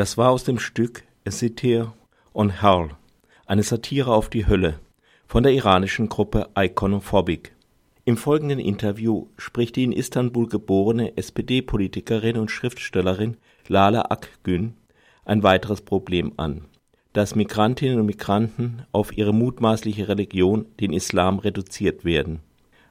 Das 0.01 0.17
war 0.17 0.31
aus 0.31 0.43
dem 0.43 0.57
Stück 0.57 1.03
A 1.27 1.29
Satire 1.29 1.93
on 2.33 2.49
Hell, 2.49 2.89
eine 3.45 3.61
Satire 3.61 4.11
auf 4.11 4.29
die 4.29 4.47
Hölle, 4.47 4.79
von 5.27 5.43
der 5.43 5.51
iranischen 5.51 6.09
Gruppe 6.09 6.49
Iconophobic. 6.57 7.55
Im 8.03 8.17
folgenden 8.17 8.57
Interview 8.57 9.27
spricht 9.37 9.75
die 9.75 9.83
in 9.83 9.91
Istanbul 9.91 10.47
geborene 10.47 11.15
SPD-Politikerin 11.17 12.37
und 12.37 12.49
Schriftstellerin 12.49 13.37
Lala 13.67 14.05
Akgün 14.09 14.73
ein 15.23 15.43
weiteres 15.43 15.81
Problem 15.81 16.33
an, 16.37 16.65
dass 17.13 17.35
Migrantinnen 17.35 17.99
und 17.99 18.07
Migranten 18.07 18.87
auf 18.91 19.15
ihre 19.15 19.35
mutmaßliche 19.35 20.07
Religion, 20.07 20.65
den 20.79 20.93
Islam, 20.93 21.37
reduziert 21.37 22.05
werden. 22.05 22.39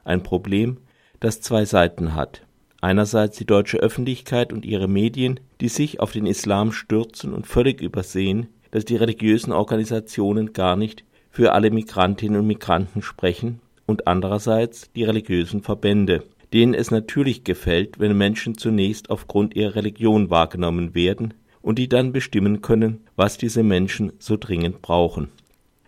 Ein 0.05 0.23
Problem, 0.23 0.77
das 1.19 1.41
zwei 1.41 1.65
Seiten 1.65 2.15
hat 2.15 2.43
einerseits 2.81 3.37
die 3.37 3.45
deutsche 3.45 3.77
Öffentlichkeit 3.77 4.51
und 4.51 4.65
ihre 4.65 4.87
Medien, 4.87 5.39
die 5.61 5.69
sich 5.69 5.99
auf 5.99 6.11
den 6.11 6.25
Islam 6.25 6.71
stürzen 6.71 7.33
und 7.33 7.47
völlig 7.47 7.81
übersehen, 7.81 8.47
dass 8.71 8.85
die 8.85 8.95
religiösen 8.95 9.53
Organisationen 9.53 10.53
gar 10.53 10.75
nicht 10.75 11.03
für 11.29 11.53
alle 11.53 11.71
Migrantinnen 11.71 12.41
und 12.41 12.47
Migranten 12.47 13.01
sprechen, 13.01 13.61
und 13.85 14.07
andererseits 14.07 14.91
die 14.93 15.03
religiösen 15.03 15.61
Verbände, 15.61 16.23
denen 16.53 16.73
es 16.73 16.91
natürlich 16.91 17.43
gefällt, 17.43 17.99
wenn 17.99 18.17
Menschen 18.17 18.57
zunächst 18.57 19.09
aufgrund 19.09 19.55
ihrer 19.55 19.75
Religion 19.75 20.29
wahrgenommen 20.29 20.95
werden 20.95 21.33
und 21.61 21.77
die 21.77 21.89
dann 21.89 22.11
bestimmen 22.11 22.61
können, 22.61 23.01
was 23.15 23.37
diese 23.37 23.63
Menschen 23.63 24.13
so 24.19 24.37
dringend 24.37 24.81
brauchen. 24.81 25.29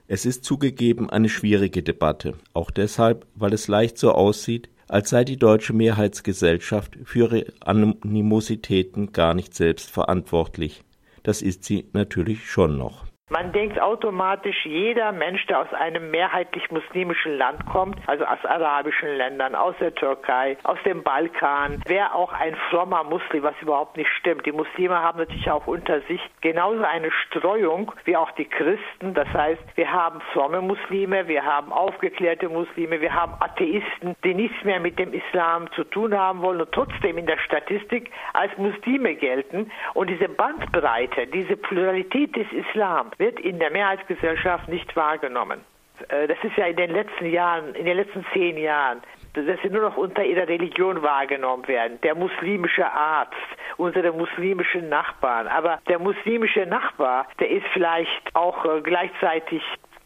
Es 0.07 0.25
ist 0.25 0.43
zugegeben 0.43 1.09
eine 1.09 1.29
schwierige 1.29 1.81
Debatte, 1.81 2.35
auch 2.53 2.71
deshalb, 2.71 3.25
weil 3.35 3.53
es 3.53 3.67
leicht 3.67 3.97
so 3.97 4.11
aussieht, 4.11 4.69
als 4.87 5.09
sei 5.09 5.23
die 5.23 5.37
deutsche 5.37 5.73
Mehrheitsgesellschaft 5.73 6.97
für 7.03 7.19
ihre 7.19 7.45
Animositäten 7.61 9.11
gar 9.11 9.33
nicht 9.33 9.53
selbst 9.55 9.89
verantwortlich. 9.89 10.83
Das 11.23 11.41
ist 11.41 11.63
sie 11.63 11.85
natürlich 11.93 12.45
schon 12.49 12.77
noch. 12.77 13.05
Man 13.33 13.51
denkt 13.51 13.81
automatisch, 13.81 14.63
jeder 14.63 15.11
Mensch, 15.11 15.43
der 15.47 15.61
aus 15.61 15.73
einem 15.73 16.11
mehrheitlich 16.11 16.69
muslimischen 16.69 17.35
Land 17.35 17.65
kommt, 17.65 17.97
also 18.05 18.25
aus 18.25 18.45
arabischen 18.45 19.09
Ländern, 19.09 19.55
aus 19.55 19.73
der 19.79 19.95
Türkei, 19.95 20.55
aus 20.61 20.77
dem 20.85 21.01
Balkan, 21.01 21.81
wäre 21.87 22.13
auch 22.13 22.31
ein 22.31 22.55
frommer 22.69 23.03
Muslim, 23.03 23.41
was 23.41 23.55
überhaupt 23.59 23.97
nicht 23.97 24.11
stimmt. 24.19 24.45
Die 24.45 24.51
Muslime 24.51 25.01
haben 25.01 25.17
natürlich 25.17 25.49
auch 25.49 25.65
unter 25.65 26.01
sich 26.01 26.21
genauso 26.41 26.83
eine 26.83 27.09
Streuung 27.09 27.91
wie 28.05 28.15
auch 28.15 28.29
die 28.33 28.45
Christen. 28.45 29.15
Das 29.15 29.27
heißt, 29.29 29.63
wir 29.73 29.91
haben 29.91 30.21
fromme 30.33 30.61
Muslime, 30.61 31.27
wir 31.27 31.43
haben 31.43 31.73
aufgeklärte 31.73 32.49
Muslime, 32.49 33.01
wir 33.01 33.15
haben 33.15 33.33
Atheisten, 33.39 34.15
die 34.23 34.35
nichts 34.35 34.63
mehr 34.63 34.79
mit 34.79 34.99
dem 34.99 35.11
Islam 35.11 35.71
zu 35.71 35.85
tun 35.85 36.15
haben 36.15 36.43
wollen 36.43 36.61
und 36.61 36.71
trotzdem 36.71 37.17
in 37.17 37.25
der 37.25 37.39
Statistik 37.39 38.11
als 38.33 38.55
Muslime 38.59 39.15
gelten. 39.15 39.71
Und 39.95 40.11
diese 40.11 40.29
Bandbreite, 40.29 41.25
diese 41.25 41.57
Pluralität 41.57 42.35
des 42.35 42.45
Islam, 42.51 43.09
wird 43.23 43.39
in 43.39 43.57
der 43.57 43.71
Mehrheitsgesellschaft 43.71 44.67
nicht 44.67 44.93
wahrgenommen. 44.97 45.61
Äh, 46.09 46.27
das 46.27 46.37
ist 46.43 46.57
ja 46.57 46.65
in 46.65 46.75
den 46.75 46.91
letzten 46.91 47.27
Jahren, 47.27 47.73
in 47.73 47.85
den 47.85 47.95
letzten 47.95 48.25
zehn 48.33 48.57
Jahren, 48.57 49.01
dass 49.33 49.45
sie 49.61 49.69
nur 49.69 49.81
noch 49.81 49.95
unter 49.95 50.23
ihrer 50.23 50.47
Religion 50.47 51.01
wahrgenommen 51.01 51.65
werden. 51.67 51.99
Der 52.01 52.15
muslimische 52.15 52.85
Arzt, 52.85 53.33
unsere 53.77 54.11
muslimischen 54.11 54.89
Nachbarn. 54.89 55.47
Aber 55.47 55.79
der 55.87 55.99
muslimische 55.99 56.65
Nachbar, 56.65 57.27
der 57.39 57.49
ist 57.49 57.65
vielleicht 57.71 58.35
auch 58.35 58.65
äh, 58.65 58.81
gleichzeitig 58.81 59.63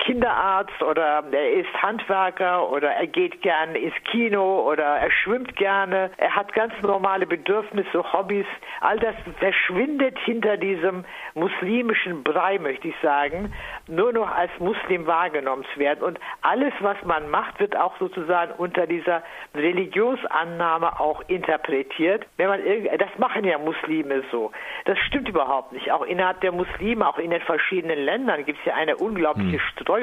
Kinderarzt 0.07 0.81
oder 0.83 1.21
er 1.33 1.51
ist 1.51 1.73
Handwerker 1.81 2.71
oder 2.71 2.91
er 2.91 3.07
geht 3.07 3.41
gerne 3.41 3.77
ins 3.77 3.93
Kino 4.09 4.61
oder 4.61 4.85
er 4.85 5.11
schwimmt 5.11 5.57
gerne. 5.57 6.11
Er 6.15 6.33
hat 6.33 6.53
ganz 6.53 6.73
normale 6.81 7.27
Bedürfnisse, 7.27 8.13
Hobbys. 8.13 8.45
All 8.79 8.97
das 8.99 9.15
verschwindet 9.37 10.17
hinter 10.19 10.55
diesem 10.55 11.03
muslimischen 11.33 12.23
Brei, 12.23 12.57
möchte 12.57 12.87
ich 12.87 12.95
sagen, 13.01 13.53
nur 13.87 14.13
noch 14.13 14.33
als 14.33 14.51
Muslim 14.59 15.07
wahrgenommen 15.07 15.65
zu 15.73 15.79
werden. 15.81 16.01
Und 16.01 16.19
alles, 16.41 16.73
was 16.79 16.95
man 17.03 17.29
macht, 17.29 17.59
wird 17.59 17.75
auch 17.75 17.97
sozusagen 17.99 18.53
unter 18.57 18.87
dieser 18.87 19.23
Religionsannahme 19.55 21.01
auch 21.01 21.21
interpretiert. 21.27 22.25
Wenn 22.37 22.47
man 22.47 22.61
das 22.97 23.09
machen 23.17 23.43
ja 23.43 23.57
Muslime 23.57 24.23
so. 24.31 24.51
Das 24.85 24.97
stimmt 24.99 25.27
überhaupt 25.27 25.73
nicht. 25.73 25.91
Auch 25.91 26.05
innerhalb 26.05 26.39
der 26.39 26.53
Muslime, 26.53 27.05
auch 27.05 27.17
in 27.17 27.31
den 27.31 27.41
verschiedenen 27.41 27.99
Ländern 27.99 28.45
gibt 28.45 28.59
es 28.59 28.65
ja 28.65 28.75
eine 28.75 28.95
unglaubliche 28.95 29.57
hm. 29.57 29.67
Streuung. 29.73 29.96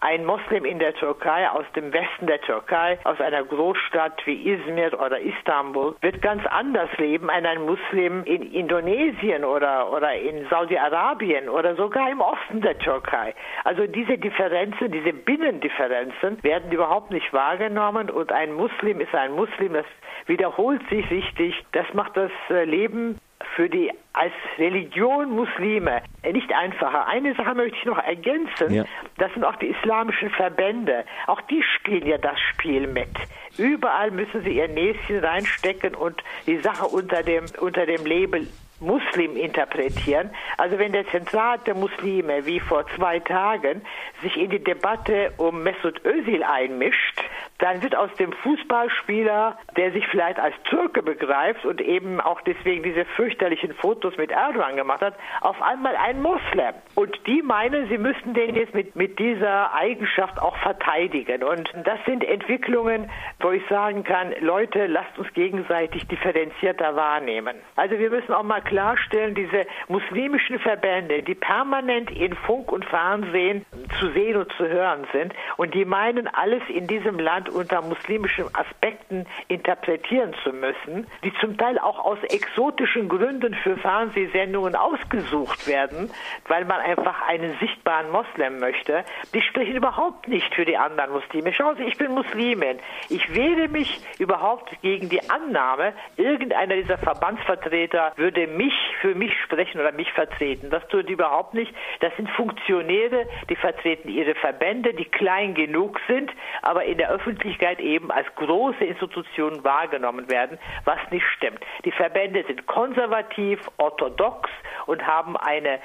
Ein 0.00 0.26
Moslem 0.26 0.64
in 0.64 0.78
der 0.78 0.94
Türkei, 0.94 1.48
aus 1.48 1.64
dem 1.74 1.92
Westen 1.92 2.26
der 2.26 2.40
Türkei, 2.42 2.98
aus 3.04 3.18
einer 3.20 3.42
Großstadt 3.44 4.26
wie 4.26 4.52
Izmir 4.52 4.92
oder 5.00 5.18
Istanbul, 5.18 5.96
wird 6.02 6.20
ganz 6.20 6.44
anders 6.46 6.90
leben 6.98 7.30
als 7.30 7.46
ein 7.46 7.62
Muslim 7.62 8.24
in 8.24 8.52
Indonesien 8.52 9.44
oder, 9.44 9.90
oder 9.90 10.12
in 10.14 10.46
Saudi-Arabien 10.50 11.48
oder 11.48 11.76
sogar 11.76 12.10
im 12.10 12.20
Osten 12.20 12.60
der 12.60 12.78
Türkei. 12.78 13.34
Also 13.64 13.86
diese 13.86 14.18
Differenzen, 14.18 14.90
diese 14.92 15.12
Binnendifferenzen 15.12 16.42
werden 16.42 16.70
überhaupt 16.70 17.10
nicht 17.10 17.32
wahrgenommen 17.32 18.10
und 18.10 18.30
ein 18.32 18.52
Muslim 18.52 19.00
ist 19.00 19.14
ein 19.14 19.32
Muslim, 19.32 19.72
das 19.72 19.86
wiederholt 20.26 20.82
sich 20.90 21.10
richtig. 21.10 21.54
Das 21.72 21.86
macht 21.94 22.16
das 22.16 22.30
äh, 22.50 22.64
Leben 22.64 23.18
für 23.54 23.68
die 23.68 23.90
als 24.12 24.32
Religion 24.58 25.30
Muslime 25.30 26.02
nicht 26.24 26.52
einfacher. 26.52 27.06
Eine 27.06 27.34
Sache 27.34 27.54
möchte 27.54 27.76
ich 27.78 27.84
noch 27.84 27.98
ergänzen. 27.98 28.74
Ja. 28.74 28.84
Das 29.16 29.32
sind 29.32 29.44
auch 29.44 29.56
die 29.56 29.68
islamischen 29.68 30.30
Verbände. 30.30 31.04
Auch 31.26 31.40
die 31.42 31.62
spielen 31.62 32.06
ja 32.06 32.18
das 32.18 32.38
Spiel 32.40 32.86
mit. 32.86 33.10
Überall 33.56 34.10
müssen 34.10 34.42
sie 34.42 34.56
ihr 34.56 34.68
Näschen 34.68 35.24
reinstecken 35.24 35.94
und 35.94 36.22
die 36.46 36.58
Sache 36.58 36.86
unter 36.86 37.22
dem, 37.22 37.44
unter 37.60 37.86
dem 37.86 38.04
Label 38.04 38.46
Muslim 38.80 39.36
interpretieren. 39.36 40.30
Also 40.56 40.78
wenn 40.78 40.92
der 40.92 41.06
Zentralrat 41.08 41.66
der 41.66 41.74
Muslime 41.74 42.46
wie 42.46 42.60
vor 42.60 42.84
zwei 42.96 43.18
Tagen 43.18 43.82
sich 44.22 44.36
in 44.36 44.50
die 44.50 44.62
Debatte 44.62 45.32
um 45.36 45.62
Mesut 45.62 46.04
Özil 46.04 46.42
einmischt, 46.42 47.22
dann 47.58 47.82
wird 47.82 47.96
aus 47.96 48.12
dem 48.14 48.32
Fußballspieler, 48.32 49.58
der 49.76 49.92
sich 49.92 50.06
vielleicht 50.08 50.38
als 50.38 50.54
Türke 50.64 51.02
begreift 51.02 51.64
und 51.64 51.80
eben 51.80 52.20
auch 52.20 52.40
deswegen 52.42 52.82
diese 52.82 53.04
fürchterlichen 53.04 53.74
Fotos 53.74 54.16
mit 54.16 54.30
Erdogan 54.30 54.76
gemacht 54.76 55.00
hat, 55.00 55.14
auf 55.40 55.60
einmal 55.60 55.96
ein 55.96 56.22
Moslem. 56.22 56.74
Und 56.94 57.18
die 57.26 57.42
meinen, 57.42 57.88
sie 57.88 57.98
müssten 57.98 58.34
den 58.34 58.54
jetzt 58.54 58.74
mit, 58.74 58.94
mit 58.94 59.18
dieser 59.18 59.74
Eigenschaft 59.74 60.40
auch 60.40 60.56
verteidigen. 60.58 61.42
Und 61.42 61.72
das 61.84 61.98
sind 62.06 62.24
Entwicklungen, 62.24 63.10
wo 63.40 63.50
ich 63.50 63.66
sagen 63.68 64.04
kann, 64.04 64.34
Leute, 64.40 64.86
lasst 64.86 65.18
uns 65.18 65.32
gegenseitig 65.32 66.06
differenzierter 66.06 66.94
wahrnehmen. 66.94 67.56
Also 67.74 67.98
wir 67.98 68.10
müssen 68.10 68.32
auch 68.32 68.44
mal 68.44 68.62
klarstellen, 68.62 69.34
diese 69.34 69.66
muslimischen 69.88 70.60
Verbände, 70.60 71.22
die 71.22 71.34
permanent 71.34 72.10
in 72.10 72.34
Funk 72.34 72.70
und 72.70 72.84
Fernsehen 72.84 73.64
zu 73.98 74.10
sehen 74.10 74.36
und 74.36 74.52
zu 74.52 74.68
hören 74.68 75.06
sind 75.12 75.34
und 75.56 75.74
die 75.74 75.84
meinen, 75.84 76.28
alles 76.28 76.62
in 76.68 76.86
diesem 76.86 77.18
Land 77.18 77.47
unter 77.48 77.82
muslimischen 77.82 78.46
Aspekten 78.54 79.26
interpretieren 79.48 80.34
zu 80.42 80.52
müssen, 80.52 81.06
die 81.24 81.32
zum 81.40 81.56
Teil 81.56 81.78
auch 81.78 82.04
aus 82.04 82.18
exotischen 82.24 83.08
Gründen 83.08 83.54
für 83.54 83.76
Fernsehsendungen 83.76 84.74
ausgesucht 84.74 85.66
werden, 85.66 86.10
weil 86.46 86.64
man 86.64 86.80
einfach 86.80 87.26
einen 87.28 87.56
sichtbaren 87.58 88.10
Moslem 88.10 88.58
möchte, 88.58 89.04
die 89.32 89.40
sprechen 89.42 89.76
überhaupt 89.76 90.28
nicht 90.28 90.54
für 90.54 90.64
die 90.64 90.76
anderen 90.76 91.12
Muslime. 91.12 91.52
Schauen 91.52 91.76
Sie, 91.76 91.84
ich 91.84 91.96
bin 91.96 92.12
Muslimin. 92.12 92.78
Ich 93.08 93.34
wehre 93.34 93.68
mich 93.68 94.00
überhaupt 94.18 94.70
gegen 94.82 95.08
die 95.08 95.28
Annahme, 95.30 95.92
irgendeiner 96.16 96.76
dieser 96.76 96.98
Verbandsvertreter 96.98 98.12
würde 98.16 98.46
mich 98.46 98.74
für 99.00 99.14
mich 99.14 99.32
sprechen 99.42 99.80
oder 99.80 99.92
mich 99.92 100.12
vertreten. 100.12 100.70
Das 100.70 100.86
tut 100.88 101.08
überhaupt 101.08 101.54
nicht. 101.54 101.72
Das 102.00 102.14
sind 102.16 102.28
Funktionäre, 102.30 103.26
die 103.48 103.56
vertreten 103.56 104.08
ihre 104.08 104.34
Verbände, 104.34 104.94
die 104.94 105.04
klein 105.04 105.54
genug 105.54 106.00
sind, 106.08 106.30
aber 106.62 106.84
in 106.84 106.98
der 106.98 107.10
Öffentlichkeit 107.10 107.37
eben 107.80 108.10
als 108.10 108.26
große 108.36 108.84
Institutionen 108.84 109.64
wahrgenommen 109.64 110.28
werden, 110.28 110.58
was 110.84 110.98
nicht 111.10 111.26
stimmt. 111.36 111.60
Die 111.84 111.92
Verbände 111.92 112.44
sind 112.46 112.66
konservativ, 112.66 113.60
orthodox 113.76 114.50
und 114.86 115.06
haben 115.06 115.36
eine 115.36 115.80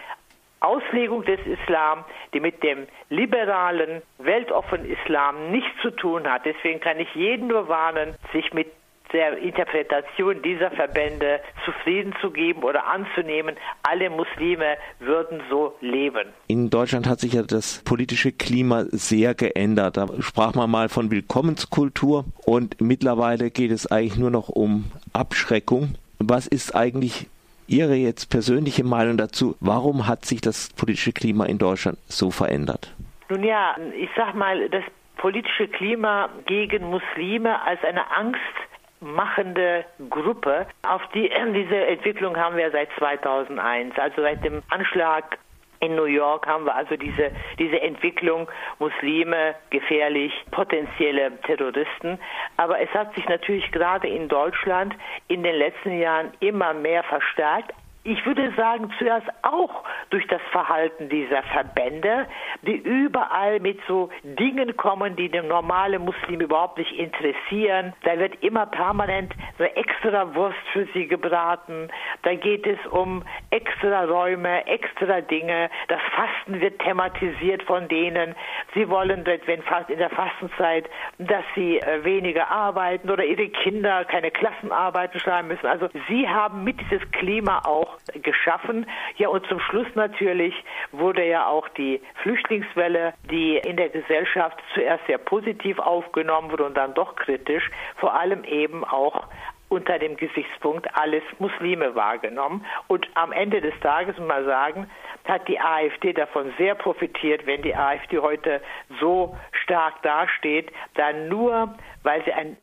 Auslegung 0.60 1.26
des 1.26 1.40
Islam, 1.46 2.06
die 2.34 2.40
mit 2.40 2.64
dem 2.64 2.88
liberalen, 3.10 4.02
weltoffenen 4.18 4.90
Islam 4.90 5.52
nichts 5.52 5.82
zu 5.82 5.92
tun 5.92 6.30
hat. 6.30 6.46
Deswegen 6.46 6.80
kann 6.80 7.00
ich 7.00 7.14
jeden 7.16 7.48
nur 7.48 7.68
warnen, 7.68 8.16
sich 8.32 8.54
mit 8.54 8.72
der 9.14 9.38
Interpretation 9.38 10.42
dieser 10.42 10.72
Verbände 10.72 11.40
zufrieden 11.66 12.14
zu 12.20 12.32
geben 12.32 12.64
oder 12.64 12.86
anzunehmen, 12.88 13.56
alle 13.84 14.10
Muslime 14.10 14.78
würden 15.00 15.42
so 15.50 15.76
leben. 15.82 16.30
In 16.48 16.70
Deutschland 16.70 17.08
hat 17.08 17.20
sich 17.20 17.34
ja 17.34 17.44
das 17.44 17.84
politische 17.84 18.32
Klima 18.32 18.86
sehr 18.90 19.36
geändert. 19.36 19.98
Da 19.98 20.08
sprach 20.20 20.56
man 20.56 20.70
mal 20.70 20.90
von 20.90 21.12
Willkommenskultur 21.12 22.26
und 22.46 22.82
mittlerweile 22.82 23.52
geht 23.52 23.72
es 23.72 23.90
eigentlich 23.92 24.18
nur 24.18 24.32
noch 24.32 24.50
um 24.50 24.86
Abschreckung. 25.14 25.96
Was 26.20 26.48
ist 26.48 26.76
eigentlich 26.76 27.28
Ihre 27.68 27.96
jetzt 27.96 28.30
persönliche 28.30 28.84
Meinung 28.84 29.18
dazu? 29.18 29.56
Warum 29.60 30.08
hat 30.08 30.26
sich 30.26 30.42
das 30.42 30.74
politische 30.74 31.14
Klima 31.14 31.46
in 31.46 31.58
Deutschland 31.58 31.98
so 32.08 32.30
verändert? 32.30 32.94
Nun 33.30 33.44
ja, 33.44 33.76
ich 33.98 34.10
sag 34.16 34.36
mal, 34.36 34.70
das 34.70 34.84
politische 35.18 35.68
Klima 35.70 36.30
gegen 36.46 36.90
Muslime 36.90 37.62
als 37.62 37.82
eine 37.84 38.12
Angst 38.12 38.40
machende 39.04 39.86
Gruppe. 40.10 40.66
Auf 40.88 41.02
die, 41.14 41.30
diese 41.54 41.86
Entwicklung 41.86 42.38
haben 42.38 42.58
wir 42.58 42.72
seit 42.72 42.90
2001, 42.98 43.98
also 44.00 44.22
seit 44.22 44.44
dem 44.44 44.64
Anschlag 44.70 45.38
in 45.84 45.96
New 45.96 46.06
York 46.06 46.48
haben 46.48 46.66
wir 46.66 46.76
also 46.76 46.96
diese, 46.96 47.32
diese 47.60 47.82
Entwicklung, 47.82 48.50
Muslime 48.80 49.56
gefährlich, 49.70 50.32
potenzielle 50.52 51.38
Terroristen. 51.42 52.20
Aber 52.56 52.80
es 52.80 52.90
hat 52.92 53.14
sich 53.16 53.28
natürlich 53.28 53.70
gerade 53.72 54.08
in 54.08 54.30
Deutschland 54.30 54.96
in 55.28 55.44
den 55.44 55.56
letzten 55.56 56.00
Jahren 56.00 56.32
immer 56.40 56.74
mehr 56.74 57.04
verstärkt, 57.04 57.74
ich 58.06 58.26
würde 58.26 58.52
sagen, 58.58 58.92
zuerst 59.00 59.28
auch 59.44 59.84
durch 60.10 60.28
das 60.28 60.42
Verhalten 60.52 61.08
dieser 61.08 61.42
Verbände, 61.44 62.28
die 62.64 62.76
überall 62.76 63.62
mit 63.62 63.80
so 63.88 64.10
Dingen 64.24 64.76
kommen, 64.76 65.16
die 65.16 65.30
den 65.30 65.48
normalen 65.48 66.04
Muslim 66.04 66.42
überhaupt 66.42 66.78
nicht 66.78 66.92
interessieren. 66.92 67.94
Da 68.04 68.20
wird 68.20 68.44
immer 68.44 68.66
permanent 68.66 69.34
so 69.58 69.64
extra 69.64 70.36
Wurst 70.36 70.58
für 70.74 70.86
sie 70.94 71.08
gebraten. 71.08 71.88
Da 72.24 72.36
geht 72.36 72.68
es 72.68 72.80
um 72.92 73.24
extra 73.54 74.06
Räume, 74.06 74.66
extra 74.66 75.22
Dinge. 75.22 75.70
Das 75.88 76.02
Fasten 76.16 76.60
wird 76.60 76.80
thematisiert 76.80 77.62
von 77.64 77.88
denen. 77.88 78.34
Sie 78.74 78.90
wollen, 78.90 79.24
wenn 79.46 79.62
fast 79.62 79.92
in 79.92 80.00
der 80.00 80.10
Fastenzeit, 80.10 80.90
dass 81.20 81.44
sie 81.54 81.78
äh, 81.78 82.04
weniger 82.04 82.50
arbeiten 82.50 83.12
oder 83.12 83.24
ihre 83.24 83.50
Kinder 83.50 84.06
keine 84.06 84.32
Klassenarbeiten 84.32 85.20
schreiben 85.20 85.50
müssen. 85.50 85.68
Also 85.68 85.88
sie 86.08 86.28
haben 86.28 86.64
mit 86.64 86.80
dieses 86.82 87.10
Klima 87.12 87.62
auch 87.64 87.98
geschaffen. 88.14 88.88
Ja, 89.18 89.30
und 89.30 89.46
zum 89.46 89.60
Schluss 89.60 89.88
natürlich 89.94 90.56
wurde 90.92 91.24
ja 91.24 91.46
auch 91.46 91.70
die 91.70 92.02
Flüchtlingswelle, 92.24 93.14
die 93.30 93.58
in 93.58 93.78
der 93.78 93.90
Gesellschaft 93.90 94.58
zuerst 94.74 95.06
sehr 95.06 95.20
positiv 95.20 95.78
aufgenommen 95.78 96.50
wurde 96.50 96.66
und 96.66 96.76
dann 96.76 96.96
doch 96.96 97.16
kritisch, 97.16 97.70
vor 97.98 98.16
allem 98.16 98.44
eben 98.46 98.84
auch 98.84 99.28
unter 99.74 100.00
dem 100.00 100.16
Gesichtspunkt 100.18 100.88
alles 100.96 101.24
Muslime 101.40 101.96
wahrgenommen. 101.96 102.66
Und 102.88 103.08
am 103.16 103.32
Ende 103.32 103.60
des 103.60 103.78
Tages, 103.82 104.18
muss 104.18 104.28
man 104.28 104.46
sagen, 104.46 104.90
hat 105.26 105.48
die 105.48 105.60
AfD 105.60 106.14
davon 106.14 106.54
sehr 106.58 106.76
profitiert, 106.76 107.46
wenn 107.46 107.62
die 107.62 107.76
AfD 107.76 108.20
heute 108.20 108.62
so 109.00 109.36
stark 109.64 110.02
dasteht, 110.04 110.72
dann 110.96 111.28
nur, 111.28 111.76
weil 112.04 112.24
sie 112.24 112.34
ein 112.34 112.58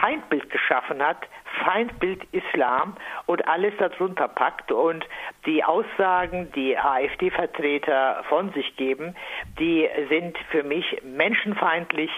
Feindbild 0.00 0.50
geschaffen 0.50 1.02
hat, 1.02 1.18
Feindbild 1.64 2.22
Islam 2.32 2.96
und 3.26 3.46
alles 3.46 3.74
darunter 3.78 4.28
packt 4.28 4.72
und 4.72 5.06
die 5.46 5.62
Aussagen, 5.62 6.50
die 6.52 6.76
AfD-Vertreter 6.78 8.24
von 8.28 8.52
sich 8.52 8.76
geben, 8.76 9.14
die 9.58 9.88
sind 10.08 10.36
für 10.50 10.62
mich 10.62 11.02
menschenfeindlich 11.04 12.10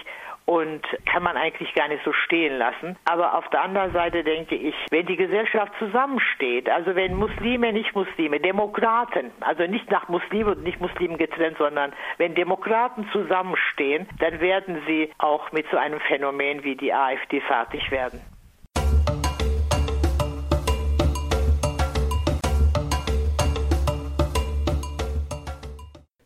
und 0.45 0.81
kann 1.05 1.23
man 1.23 1.37
eigentlich 1.37 1.73
gar 1.73 1.87
nicht 1.87 2.03
so 2.03 2.13
stehen 2.13 2.57
lassen. 2.57 2.95
Aber 3.05 3.37
auf 3.37 3.49
der 3.49 3.63
anderen 3.63 3.91
Seite 3.93 4.23
denke 4.23 4.55
ich, 4.55 4.75
wenn 4.91 5.05
die 5.05 5.15
Gesellschaft 5.15 5.73
zusammensteht, 5.79 6.69
also 6.69 6.95
wenn 6.95 7.15
Muslime, 7.15 7.73
nicht 7.73 7.95
Muslime, 7.95 8.39
Demokraten, 8.39 9.31
also 9.41 9.63
nicht 9.63 9.89
nach 9.91 10.07
Muslimen 10.07 10.55
und 10.55 10.63
nicht 10.63 10.79
Muslimen 10.79 11.17
getrennt, 11.17 11.57
sondern 11.57 11.93
wenn 12.17 12.35
Demokraten 12.35 13.09
zusammenstehen, 13.11 14.07
dann 14.19 14.39
werden 14.39 14.81
sie 14.87 15.11
auch 15.17 15.51
mit 15.51 15.65
so 15.71 15.77
einem 15.77 15.99
Phänomen 16.01 16.63
wie 16.63 16.75
die 16.75 16.93
AfD 16.93 17.41
fertig 17.41 17.91
werden. 17.91 18.21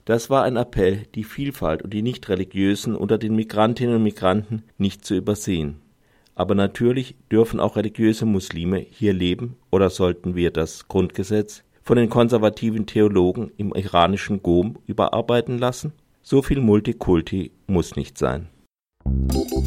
Das 0.10 0.32
war 0.32 0.42
ein 0.42 0.56
Appell, 0.56 1.06
die 1.14 1.24
Vielfalt 1.24 1.84
und 1.84 1.94
die 1.94 2.02
Nichtreligiösen 2.02 2.96
unter 2.96 3.20
den 3.20 3.36
Migrantinnen 3.36 3.98
und 3.98 4.02
Migranten 4.02 4.64
nicht 4.80 5.06
zu 5.06 5.14
übersehen. 5.14 5.82
Aber 6.34 6.56
natürlich 6.56 7.14
dürfen 7.32 7.60
auch 7.60 7.76
religiöse 7.76 8.26
Muslime 8.26 8.80
hier 8.80 9.14
leben 9.14 9.56
oder 9.70 9.92
sollten 9.92 10.34
wir 10.34 10.50
das 10.50 10.88
Grundgesetz 10.88 11.64
von 11.84 11.98
den 11.98 12.10
konservativen 12.10 12.88
Theologen 12.88 13.52
im 13.58 13.72
iranischen 13.72 14.42
Gom 14.42 14.80
überarbeiten 14.88 15.60
lassen? 15.60 15.94
So 16.24 16.42
viel 16.42 16.60
Multikulti 16.60 17.52
muss 17.68 17.96
nicht 17.96 18.18
sein. 18.18 18.48
Musik 19.06 19.60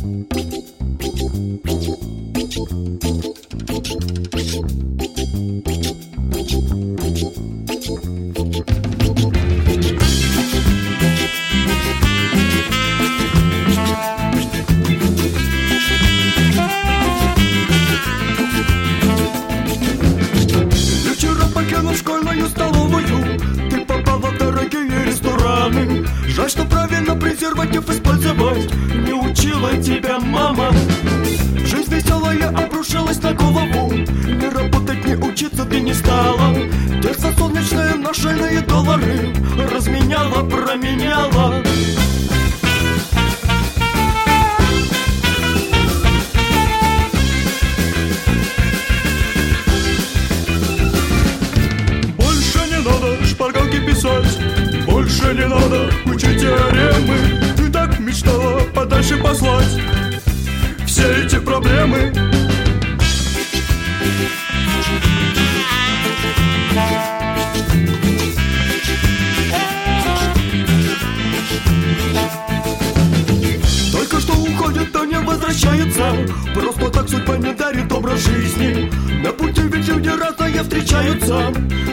так 77.03 77.11
судьба 77.11 77.37
не 77.37 77.53
дарит 77.53 77.93
образ 77.93 78.21
жизни. 78.21 78.91
На 79.25 79.33
пути 79.33 79.63
люди 79.63 80.09
разные 80.09 80.63
встречаются 80.63 81.53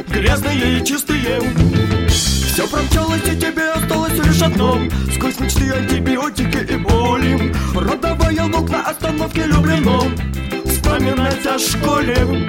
Грязные 0.09 0.79
и 0.79 0.85
чистые. 0.85 1.41
Все 2.09 2.67
промчалось 2.67 3.23
и 3.25 3.35
тебе 3.35 3.71
осталось 3.71 4.17
лишь 4.25 4.41
одно. 4.41 4.77
Сквозь 5.13 5.39
мечты 5.39 5.71
антибиотики 5.71 6.73
и 6.73 6.77
боли. 6.77 7.53
Родовая 7.73 8.43
лук 8.43 8.69
на 8.69 8.81
остановке 8.83 9.45
люблено 9.45 10.03
Вспоминать 10.65 11.45
о 11.45 11.57
школе 11.57 12.47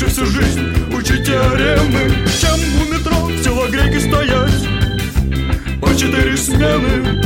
Лучше 0.00 0.14
всю 0.14 0.24
жизнь 0.24 0.94
учить 0.94 1.26
теоремы 1.26 2.26
Чем 2.40 2.58
у 2.80 2.90
метро 2.90 3.16
в 3.26 3.42
телогреке 3.42 4.00
стоять? 4.00 4.66
По 5.78 5.94
четыре 5.94 6.34
смены. 6.38 7.20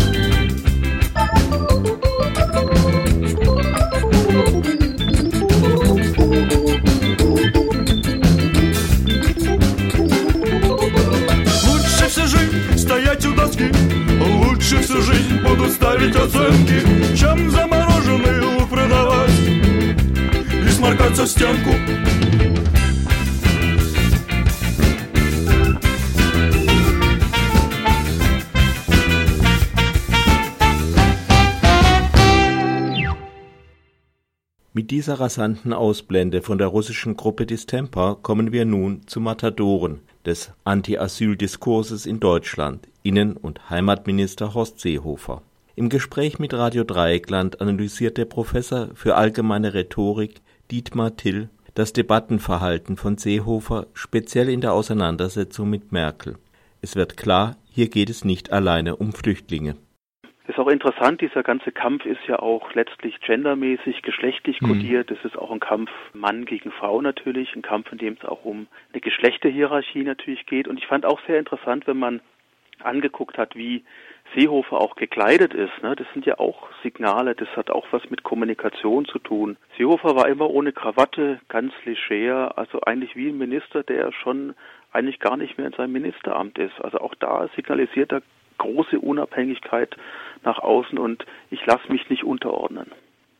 Лучше 11.69 12.09
всю 12.09 12.27
жизнь 12.27 12.77
стоять 12.77 13.25
у 13.25 13.35
доски 13.35 13.71
Лучше 14.19 14.83
всю 14.83 15.01
жизнь 15.01 15.41
буду 15.47 15.71
ставить 15.71 16.17
оценки. 16.17 17.17
Чем 17.17 17.49
замороженный 17.53 18.41
лук 18.41 18.69
продавать 18.69 19.31
И 20.51 20.69
сморкаться 20.71 21.23
в 21.23 21.29
стенку 21.29 21.71
Mit 34.85 34.91
dieser 34.91 35.19
rasanten 35.19 35.73
Ausblende 35.73 36.43
von 36.43 36.59
der 36.59 36.67
russischen 36.67 37.17
Gruppe 37.17 37.47
Distemper 37.47 38.19
kommen 38.21 38.53
wir 38.53 38.67
nun 38.67 39.01
zu 39.07 39.19
Matadoren 39.19 40.01
des 40.27 40.53
Anti-Asyl-Diskurses 40.65 42.05
in 42.05 42.21
Deutschland, 42.21 42.87
Innen- 43.03 43.39
und 43.39 43.71
Heimatminister 43.71 44.53
Horst 44.53 44.81
Seehofer. 44.81 45.41
Im 45.75 45.89
Gespräch 45.89 46.39
mit 46.39 46.53
Radio 46.53 46.85
Dreieckland 46.85 47.63
analysiert 47.63 48.19
der 48.19 48.27
Professor 48.27 48.91
für 48.95 49.15
allgemeine 49.17 49.73
Rhetorik 49.73 50.43
Dietmar 50.71 51.17
Till 51.17 51.49
das 51.73 51.95
Debattenverhalten 51.95 52.99
von 52.99 53.17
Seehofer 53.17 53.87
speziell 53.95 54.51
in 54.51 54.61
der 54.61 54.75
Auseinandersetzung 54.75 55.71
mit 55.71 55.93
Merkel. 55.93 56.37
Es 56.83 56.95
wird 56.95 57.17
klar, 57.17 57.57
hier 57.71 57.89
geht 57.89 58.11
es 58.11 58.23
nicht 58.27 58.53
alleine 58.53 58.97
um 58.97 59.15
Flüchtlinge. 59.15 59.77
Ist 60.47 60.59
auch 60.59 60.69
interessant, 60.69 61.23
dieser 61.23 61.43
ganze 61.43 61.73
Kampf 61.73 62.05
ist 62.05 62.21
ja 62.27 62.39
auch 62.39 62.75
letztlich 62.75 63.19
gendermäßig, 63.21 64.03
geschlechtlich 64.03 64.61
Mhm. 64.61 64.67
kodiert. 64.67 65.11
Es 65.11 65.25
ist 65.25 65.39
auch 65.39 65.51
ein 65.51 65.61
Kampf 65.61 65.91
Mann 66.13 66.45
gegen 66.45 66.71
Frau 66.71 67.01
natürlich, 67.01 67.55
ein 67.57 67.63
Kampf, 67.63 67.91
in 67.93 67.99
dem 67.99 68.17
es 68.21 68.29
auch 68.29 68.45
um 68.45 68.67
eine 68.93 69.01
Geschlechterhierarchie 69.01 70.03
natürlich 70.03 70.45
geht. 70.45 70.69
Und 70.69 70.79
ich 70.79 70.87
fand 70.87 71.07
auch 71.07 71.21
sehr 71.27 71.39
interessant, 71.39 71.87
wenn 71.87 71.99
man 71.99 72.21
angeguckt 72.83 73.39
hat, 73.39 73.57
wie 73.57 73.85
Seehofer 74.35 74.81
auch 74.81 74.97
gekleidet 74.97 75.55
ist. 75.55 75.83
Ne? 75.83 75.97
Das 75.97 76.07
sind 76.13 76.27
ja 76.27 76.39
auch 76.39 76.69
Signale, 76.83 77.35
das 77.35 77.49
hat 77.57 77.71
auch 77.71 77.87
was 77.91 78.11
mit 78.11 78.23
Kommunikation 78.23 79.07
zu 79.07 79.19
tun. 79.19 79.57
Seehofer 79.79 80.17
war 80.17 80.29
immer 80.29 80.51
ohne 80.51 80.73
Krawatte, 80.73 81.41
ganz 81.49 81.73
leger, 81.85 82.59
also 82.59 82.81
eigentlich 82.83 83.17
wie 83.17 83.29
ein 83.29 83.39
Minister, 83.39 83.83
der 83.83 84.13
schon 84.13 84.55
eigentlich 84.93 85.21
gar 85.21 85.37
nicht 85.37 85.57
mehr 85.57 85.67
in 85.67 85.73
seinem 85.73 85.93
Ministeramt 85.93 86.59
ist. 86.59 86.79
Also 86.83 86.99
auch 86.99 87.15
da 87.15 87.49
signalisiert 87.57 88.13
er 88.13 88.23
große 88.59 88.99
Unabhängigkeit 89.01 89.97
nach 90.45 90.59
außen 90.59 90.99
und 90.99 91.25
ich 91.51 91.65
lasse 91.67 91.91
mich 91.91 92.09
nicht 92.11 92.25
unterordnen. 92.25 92.87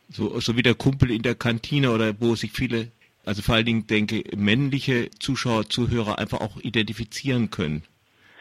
So, 0.09 0.39
so 0.39 0.55
wie 0.55 0.61
der 0.61 0.75
Kumpel 0.75 1.11
in 1.11 1.23
der 1.23 1.35
Kantine 1.35 1.91
oder 1.91 2.13
wo 2.19 2.35
sich 2.35 2.51
viele, 2.51 2.91
also 3.25 3.41
vor 3.41 3.55
allen 3.55 3.65
Dingen 3.65 3.87
denke, 3.87 4.23
männliche 4.35 5.09
Zuschauer, 5.19 5.65
Zuhörer 5.69 6.19
einfach 6.19 6.41
auch 6.41 6.57
identifizieren 6.57 7.49
können. 7.49 7.83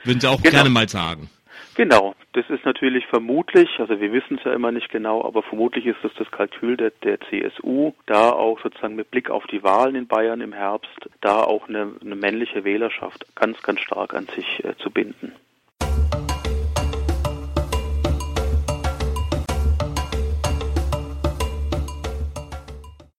Würden 0.05 0.21
Sie 0.21 0.29
auch 0.29 0.43
Genau. 0.43 0.55
gerne 0.57 0.71
mal 0.71 0.89
sagen. 0.89 1.31
Genau, 1.77 2.15
das 2.35 2.49
ist 2.51 2.65
natürlich 2.65 3.05
vermutlich, 3.07 3.69
also 3.79 4.01
wir 4.01 4.13
wissen 4.13 4.39
es 4.39 4.45
ja 4.45 4.53
immer 4.53 4.71
nicht 4.71 4.91
genau, 4.91 5.25
aber 5.25 5.43
vermutlich 5.43 5.87
ist 5.87 5.99
das 6.03 6.13
das 6.15 6.31
Kalkül 6.31 6.77
der, 6.77 6.91
der 7.03 7.19
CSU, 7.21 7.93
da 8.07 8.31
auch 8.31 8.61
sozusagen 8.63 8.95
mit 8.95 9.11
Blick 9.11 9.29
auf 9.29 9.45
die 9.49 9.63
Wahlen 9.63 9.97
in 9.97 10.07
Bayern 10.07 10.41
im 10.41 10.53
Herbst, 10.53 11.09
da 11.21 11.43
auch 11.43 11.69
eine, 11.69 11.93
eine 12.01 12.15
männliche 12.15 12.63
Wählerschaft 12.65 13.25
ganz, 13.35 13.61
ganz 13.63 13.81
stark 13.81 14.15
an 14.15 14.29
sich 14.37 14.65
äh, 14.65 14.77
zu 14.77 14.91
binden. 14.91 15.33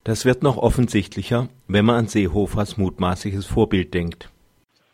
Das 0.06 0.24
wird 0.24 0.44
noch 0.44 0.58
offensichtlicher, 0.58 1.50
wenn 1.68 1.84
man 1.84 1.96
an 1.96 2.08
Seehofers 2.08 2.78
mutmaßliches 2.78 3.48
Vorbild 3.48 3.96
denkt. 3.96 4.30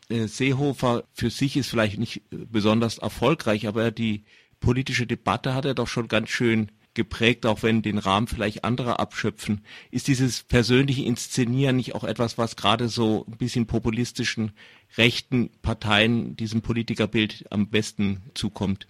Äh, 0.10 0.28
Seehofer 0.28 1.04
für 1.14 1.30
sich 1.30 1.58
ist 1.58 1.70
vielleicht 1.70 2.00
nicht 2.00 2.22
äh, 2.32 2.46
besonders 2.50 2.98
erfolgreich, 2.98 3.68
aber 3.68 3.92
die 3.92 4.24
politische 4.62 5.06
Debatte 5.06 5.54
hat 5.54 5.66
er 5.66 5.74
doch 5.74 5.88
schon 5.88 6.08
ganz 6.08 6.30
schön 6.30 6.72
geprägt, 6.94 7.46
auch 7.46 7.62
wenn 7.62 7.82
den 7.82 7.98
Rahmen 7.98 8.28
vielleicht 8.28 8.64
andere 8.64 9.00
abschöpfen. 9.00 9.66
Ist 9.92 10.08
dieses 10.08 10.44
persönliche 10.44 11.04
Inszenieren 11.04 11.76
nicht 11.76 11.94
auch 11.94 12.06
etwas, 12.06 12.38
was 12.38 12.56
gerade 12.56 12.88
so 12.88 13.26
ein 13.28 13.38
bisschen 13.38 13.68
populistischen 13.68 14.54
rechten 14.98 15.52
Parteien 15.62 16.38
diesem 16.38 16.62
Politikerbild 16.62 17.48
am 17.50 17.68
besten 17.68 18.22
zukommt? 18.34 18.88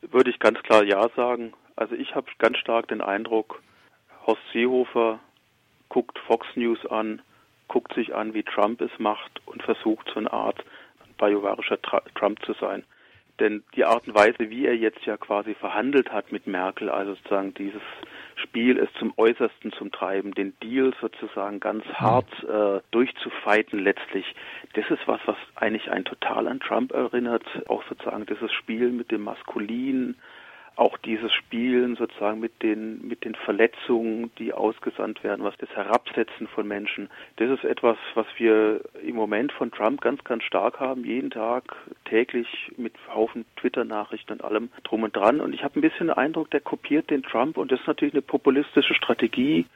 Würde 0.00 0.30
ich 0.30 0.38
ganz 0.38 0.60
klar 0.60 0.82
Ja 0.82 1.10
sagen. 1.14 1.52
Also 1.76 1.94
ich 1.94 2.14
habe 2.14 2.30
ganz 2.38 2.56
stark 2.56 2.88
den 2.88 3.02
Eindruck, 3.02 3.62
Horst 4.26 4.40
Seehofer 4.54 5.20
guckt 5.92 6.18
Fox 6.20 6.46
News 6.54 6.84
an, 6.86 7.20
guckt 7.68 7.92
sich 7.94 8.14
an, 8.14 8.32
wie 8.32 8.42
Trump 8.42 8.80
es 8.80 8.90
macht 8.98 9.42
und 9.44 9.62
versucht 9.62 10.10
so 10.12 10.20
eine 10.20 10.32
Art 10.32 10.64
bajuwarischer 11.18 11.78
Trump 12.14 12.42
zu 12.46 12.54
sein. 12.54 12.82
Denn 13.40 13.62
die 13.76 13.84
Art 13.84 14.08
und 14.08 14.14
Weise, 14.14 14.50
wie 14.50 14.64
er 14.66 14.76
jetzt 14.76 15.04
ja 15.04 15.18
quasi 15.18 15.54
verhandelt 15.54 16.10
hat 16.10 16.32
mit 16.32 16.46
Merkel, 16.46 16.88
also 16.88 17.14
sozusagen 17.14 17.52
dieses 17.54 17.82
Spiel 18.36 18.78
es 18.78 18.88
zum 18.98 19.12
Äußersten 19.18 19.72
zum 19.72 19.92
Treiben, 19.92 20.32
den 20.32 20.54
Deal 20.62 20.94
sozusagen 20.98 21.60
ganz 21.60 21.84
hart 21.92 22.30
äh, 22.44 22.80
durchzufeiten 22.90 23.78
letztlich, 23.78 24.24
das 24.72 24.88
ist 24.90 25.06
was, 25.06 25.20
was 25.26 25.36
eigentlich 25.56 25.90
einen 25.90 26.06
total 26.06 26.48
an 26.48 26.60
Trump 26.60 26.92
erinnert. 26.92 27.44
Auch 27.68 27.82
sozusagen 27.88 28.24
dieses 28.24 28.52
Spiel 28.52 28.90
mit 28.90 29.10
dem 29.10 29.24
Maskulin, 29.24 30.16
auch 30.76 30.96
dieses 30.98 31.32
Spielen 31.32 31.96
sozusagen 31.96 32.40
mit 32.40 32.62
den 32.62 33.06
mit 33.06 33.24
den 33.24 33.34
Verletzungen, 33.34 34.30
die 34.38 34.52
ausgesandt 34.52 35.22
werden, 35.22 35.44
was 35.44 35.56
das 35.58 35.70
Herabsetzen 35.70 36.48
von 36.48 36.66
Menschen, 36.66 37.10
das 37.36 37.50
ist 37.50 37.64
etwas, 37.64 37.96
was 38.14 38.26
wir 38.36 38.80
im 39.02 39.16
Moment 39.16 39.52
von 39.52 39.70
Trump 39.70 40.00
ganz, 40.00 40.22
ganz 40.24 40.44
stark 40.44 40.80
haben, 40.80 41.04
jeden 41.04 41.30
Tag, 41.30 41.74
täglich 42.04 42.72
mit 42.76 42.94
Haufen 43.12 43.44
Twitter-Nachrichten 43.56 44.32
und 44.32 44.44
allem 44.44 44.70
drum 44.84 45.02
und 45.02 45.14
dran. 45.14 45.40
Und 45.40 45.54
ich 45.54 45.64
habe 45.64 45.78
ein 45.78 45.82
bisschen 45.82 46.08
den 46.08 46.16
Eindruck, 46.16 46.50
der 46.50 46.60
kopiert 46.60 47.10
den 47.10 47.22
Trump 47.22 47.56
und 47.56 47.72
das 47.72 47.80
ist 47.80 47.86
natürlich 47.86 48.14
eine 48.14 48.22
populistische 48.22 48.94
Strategie. 48.94 49.66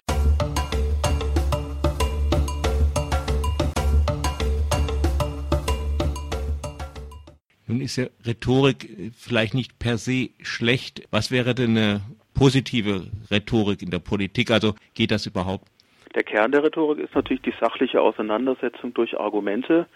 Nun 7.67 7.81
ist 7.81 7.97
ja 7.97 8.07
Rhetorik 8.25 8.85
äh, 8.85 9.11
vielleicht 9.17 9.55
nicht 9.55 9.79
per 9.79 9.99
se 9.99 10.31
schlecht. 10.43 11.03
Was 11.11 11.31
wäre 11.31 11.55
denn 11.55 11.77
eine 11.77 12.01
positive 12.35 13.09
Rhetorik 13.31 13.83
in 13.83 13.91
der 13.91 13.99
Politik? 13.99 14.51
Also 14.51 14.75
geht 14.95 15.11
das 15.11 15.27
überhaupt? 15.27 15.67
Der 16.15 16.23
Kern 16.23 16.53
der 16.53 16.63
Rhetorik 16.63 16.99
ist 16.99 17.15
natürlich 17.15 17.43
die 17.43 17.55
sachliche 17.61 18.01
Auseinandersetzung 18.01 18.95
durch 18.95 19.19
Argumente. 19.19 19.87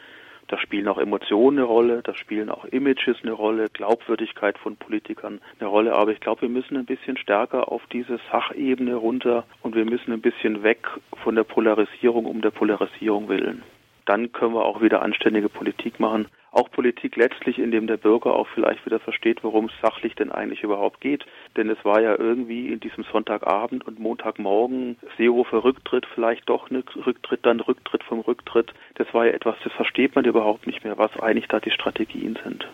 Da 0.48 0.58
spielen 0.58 0.88
auch 0.88 0.98
Emotionen 0.98 1.58
eine 1.58 1.66
Rolle, 1.66 2.02
da 2.02 2.12
spielen 2.14 2.50
auch 2.50 2.64
Images 2.64 3.16
eine 3.22 3.30
Rolle, 3.30 3.68
Glaubwürdigkeit 3.72 4.58
von 4.58 4.76
Politikern 4.76 5.40
eine 5.60 5.68
Rolle. 5.68 5.94
Aber 5.94 6.10
ich 6.10 6.18
glaube, 6.18 6.42
wir 6.42 6.48
müssen 6.48 6.76
ein 6.76 6.86
bisschen 6.86 7.16
stärker 7.16 7.70
auf 7.70 7.82
diese 7.92 8.18
Sachebene 8.32 8.96
runter 8.96 9.44
und 9.62 9.76
wir 9.76 9.84
müssen 9.84 10.12
ein 10.12 10.20
bisschen 10.20 10.64
weg 10.64 10.88
von 11.22 11.36
der 11.36 11.44
Polarisierung 11.44 12.26
um 12.26 12.42
der 12.42 12.50
Polarisierung 12.50 13.28
willen. 13.28 13.62
Dann 14.06 14.32
können 14.32 14.54
wir 14.54 14.64
auch 14.64 14.80
wieder 14.80 15.02
anständige 15.02 15.48
Politik 15.48 16.00
machen. 16.00 16.26
Auch 16.52 16.70
Politik 16.70 17.16
letztlich, 17.16 17.58
indem 17.58 17.86
der 17.86 17.96
Bürger 17.96 18.34
auch 18.34 18.48
vielleicht 18.54 18.84
wieder 18.84 18.98
versteht, 18.98 19.44
worum 19.44 19.66
es 19.66 19.72
sachlich 19.80 20.16
denn 20.16 20.32
eigentlich 20.32 20.62
überhaupt 20.62 21.00
geht. 21.00 21.24
Denn 21.56 21.70
es 21.70 21.84
war 21.84 22.00
ja 22.00 22.18
irgendwie 22.18 22.72
in 22.72 22.80
diesem 22.80 23.04
Sonntagabend 23.04 23.86
und 23.86 24.00
Montagmorgen 24.00 24.96
Seehofer 25.16 25.62
Rücktritt, 25.62 26.06
vielleicht 26.14 26.48
doch 26.48 26.70
ein 26.70 26.82
Rücktritt, 27.06 27.46
dann 27.46 27.60
Rücktritt 27.60 28.02
vom 28.02 28.20
Rücktritt. 28.20 28.72
Das 28.96 29.12
war 29.14 29.26
ja 29.26 29.32
etwas, 29.32 29.56
das 29.62 29.72
versteht 29.74 30.16
man 30.16 30.24
überhaupt 30.24 30.66
nicht 30.66 30.82
mehr, 30.82 30.98
was 30.98 31.16
eigentlich 31.20 31.46
da 31.46 31.60
die 31.60 31.70
Strategien 31.70 32.36
sind. 32.44 32.66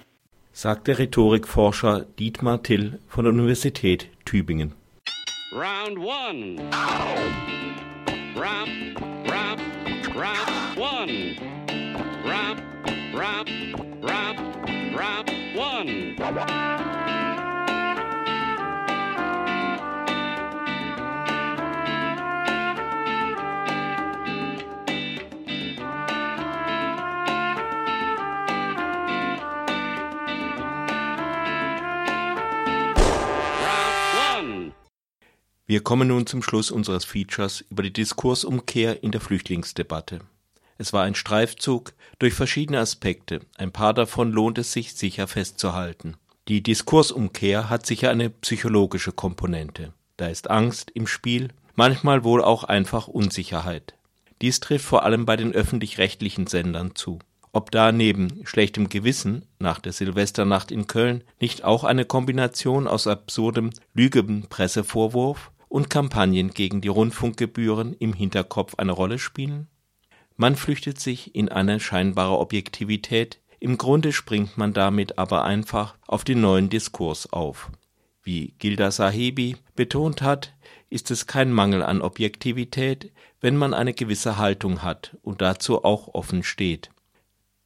Sagt 0.53 0.89
der 0.89 0.99
Rhetorikforscher 0.99 2.07
Dietmar 2.19 2.63
Till 2.63 2.99
von 3.09 3.25
der 3.25 3.35
Universität 3.35 4.09
Tübingen. 4.25 4.73
Round 5.53 5.99
one. 5.99 6.57
Rap 8.37 8.86
one. 10.77 11.37
Rap, 12.25 12.59
rap, 13.15 13.49
rap, 14.03 14.37
rap 14.95 15.31
one. 15.57 16.17
Wir 35.69 35.83
kommen 35.83 36.09
nun 36.09 36.27
zum 36.27 36.43
Schluss 36.43 36.71
unseres 36.71 37.05
Features 37.05 37.65
über 37.71 37.83
die 37.83 37.93
Diskursumkehr 37.93 39.03
in 39.03 39.11
der 39.11 39.21
Flüchtlingsdebatte. 39.21 40.21
Es 40.79 40.93
war 40.93 41.05
ein 41.05 41.15
Streifzug 41.15 41.95
durch 42.19 42.35
verschiedene 42.35 42.81
Aspekte, 42.81 43.41
ein 43.57 43.73
paar 43.73 43.95
davon 43.95 44.33
lohnt 44.33 44.59
es 44.59 44.73
sich 44.73 44.95
sicher 44.95 45.27
festzuhalten. 45.27 46.17
Die 46.49 46.63
Diskursumkehr 46.63 47.69
hat 47.69 47.87
sicher 47.87 48.11
eine 48.11 48.31
psychologische 48.31 49.13
Komponente. 49.13 49.93
Da 50.17 50.29
ist 50.29 50.49
Angst 50.49 50.91
im 50.93 51.07
Spiel, 51.07 51.49
manchmal 51.75 52.25
wohl 52.25 52.43
auch 52.43 52.65
einfach 52.65 53.09
Unsicherheit. 53.09 53.95
Dies 54.43 54.61
trifft 54.61 54.85
vor 54.85 55.03
allem 55.03 55.27
bei 55.27 55.37
den 55.37 55.53
öffentlich-rechtlichen 55.53 56.47
Sendern 56.47 56.95
zu. 56.95 57.19
Ob 57.53 57.71
da 57.71 57.91
neben 57.91 58.43
schlechtem 58.45 58.91
Gewissen 58.91 59.47
nach 59.59 59.81
der 59.81 59.93
Silvesternacht 59.93 60.71
in 60.71 60.87
Köln 60.87 61.25
nicht 61.41 61.65
auch 61.65 61.85
eine 61.85 62.05
Kombination 62.05 62.87
aus 62.87 63.07
absurdem 63.07 63.71
Lügenpressevorwurf 63.95 65.51
und 65.69 65.89
Kampagnen 65.89 66.51
gegen 66.51 66.83
die 66.83 66.89
Rundfunkgebühren 66.89 67.95
im 67.95 68.13
Hinterkopf 68.13 68.75
eine 68.77 68.93
Rolle 68.93 69.19
spielen? 69.19 69.69
Man 70.37 70.57
flüchtet 70.57 71.01
sich 71.01 71.35
in 71.35 71.49
eine 71.49 71.81
scheinbare 71.81 72.39
Objektivität, 72.39 73.41
im 73.59 73.79
Grunde 73.79 74.13
springt 74.13 74.59
man 74.59 74.75
damit 74.75 75.19
aber 75.19 75.45
einfach 75.45 75.97
auf 76.07 76.25
den 76.25 76.43
neuen 76.43 76.69
Diskurs 76.69 77.33
auf. 77.33 77.71
Wie 78.23 78.55
Gilda 78.59 78.91
Sahibi 78.91 79.57
betont 79.75 80.21
hat, 80.21 80.53
ist 80.91 81.11
es 81.11 81.27
kein 81.27 81.53
Mangel 81.53 81.83
an 81.83 82.03
Objektivität, 82.03 83.13
wenn 83.41 83.57
man 83.57 83.73
eine 83.73 83.95
gewisse 83.95 84.37
Haltung 84.37 84.83
hat 84.83 85.17
und 85.23 85.41
dazu 85.41 85.85
auch 85.85 86.15
offen 86.15 86.43
steht. 86.43 86.91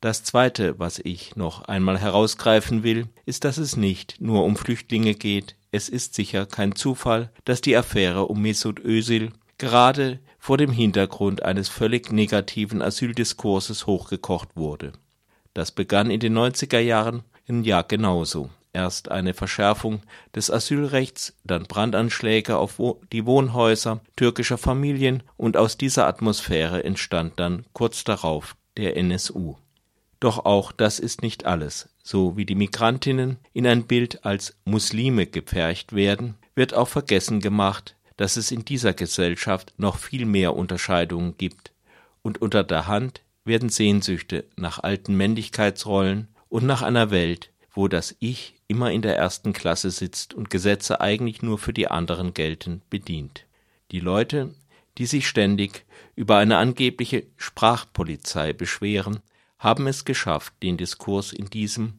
Das 0.00 0.22
Zweite, 0.22 0.78
was 0.78 0.98
ich 0.98 1.36
noch 1.36 1.62
einmal 1.62 1.98
herausgreifen 1.98 2.82
will, 2.82 3.08
ist, 3.26 3.44
dass 3.44 3.58
es 3.58 3.76
nicht 3.76 4.20
nur 4.20 4.44
um 4.44 4.56
Flüchtlinge 4.56 5.14
geht. 5.14 5.56
Es 5.72 5.88
ist 5.88 6.14
sicher 6.14 6.46
kein 6.46 6.74
Zufall, 6.74 7.30
dass 7.44 7.60
die 7.60 7.76
Affäre 7.76 8.26
um 8.26 8.40
Mesut 8.40 8.80
Özil 8.80 9.32
gerade 9.60 10.18
vor 10.38 10.58
dem 10.58 10.72
Hintergrund 10.72 11.44
eines 11.44 11.68
völlig 11.68 12.10
negativen 12.10 12.82
Asyldiskurses 12.82 13.86
hochgekocht 13.86 14.56
wurde. 14.56 14.92
Das 15.54 15.70
begann 15.70 16.10
in 16.10 16.18
den 16.18 16.36
90er 16.36 16.80
Jahren 16.80 17.22
Jahr 17.46 17.84
genauso. 17.84 18.50
Erst 18.72 19.10
eine 19.10 19.34
Verschärfung 19.34 20.02
des 20.34 20.50
Asylrechts, 20.50 21.34
dann 21.42 21.64
Brandanschläge 21.64 22.56
auf 22.56 22.80
die 23.12 23.26
Wohnhäuser 23.26 24.00
türkischer 24.16 24.58
Familien 24.58 25.24
und 25.36 25.56
aus 25.56 25.76
dieser 25.76 26.06
Atmosphäre 26.06 26.84
entstand 26.84 27.38
dann 27.40 27.66
kurz 27.72 28.04
darauf 28.04 28.56
der 28.76 28.96
NSU. 28.96 29.56
Doch 30.20 30.44
auch 30.44 30.70
das 30.70 31.00
ist 31.00 31.22
nicht 31.22 31.46
alles. 31.46 31.88
So 32.02 32.36
wie 32.36 32.46
die 32.46 32.54
Migrantinnen 32.54 33.38
in 33.52 33.66
ein 33.66 33.86
Bild 33.86 34.24
als 34.24 34.56
Muslime 34.64 35.26
gepfercht 35.26 35.92
werden, 35.92 36.36
wird 36.54 36.74
auch 36.74 36.88
vergessen 36.88 37.40
gemacht, 37.40 37.96
dass 38.20 38.36
es 38.36 38.50
in 38.50 38.66
dieser 38.66 38.92
Gesellschaft 38.92 39.72
noch 39.78 39.96
viel 39.96 40.26
mehr 40.26 40.54
Unterscheidungen 40.54 41.38
gibt, 41.38 41.72
und 42.20 42.42
unter 42.42 42.62
der 42.64 42.86
Hand 42.86 43.22
werden 43.46 43.70
Sehnsüchte 43.70 44.44
nach 44.56 44.78
alten 44.78 45.16
Männlichkeitsrollen 45.16 46.28
und 46.50 46.66
nach 46.66 46.82
einer 46.82 47.10
Welt, 47.10 47.50
wo 47.72 47.88
das 47.88 48.14
Ich 48.18 48.56
immer 48.68 48.92
in 48.92 49.00
der 49.00 49.16
ersten 49.16 49.54
Klasse 49.54 49.90
sitzt 49.90 50.34
und 50.34 50.50
Gesetze 50.50 51.00
eigentlich 51.00 51.40
nur 51.40 51.56
für 51.56 51.72
die 51.72 51.88
anderen 51.88 52.34
gelten, 52.34 52.82
bedient. 52.90 53.46
Die 53.90 54.00
Leute, 54.00 54.54
die 54.98 55.06
sich 55.06 55.26
ständig 55.26 55.86
über 56.14 56.36
eine 56.36 56.58
angebliche 56.58 57.24
Sprachpolizei 57.38 58.52
beschweren, 58.52 59.20
haben 59.58 59.86
es 59.86 60.04
geschafft, 60.04 60.52
den 60.62 60.76
Diskurs 60.76 61.32
in 61.32 61.46
diesem 61.46 61.94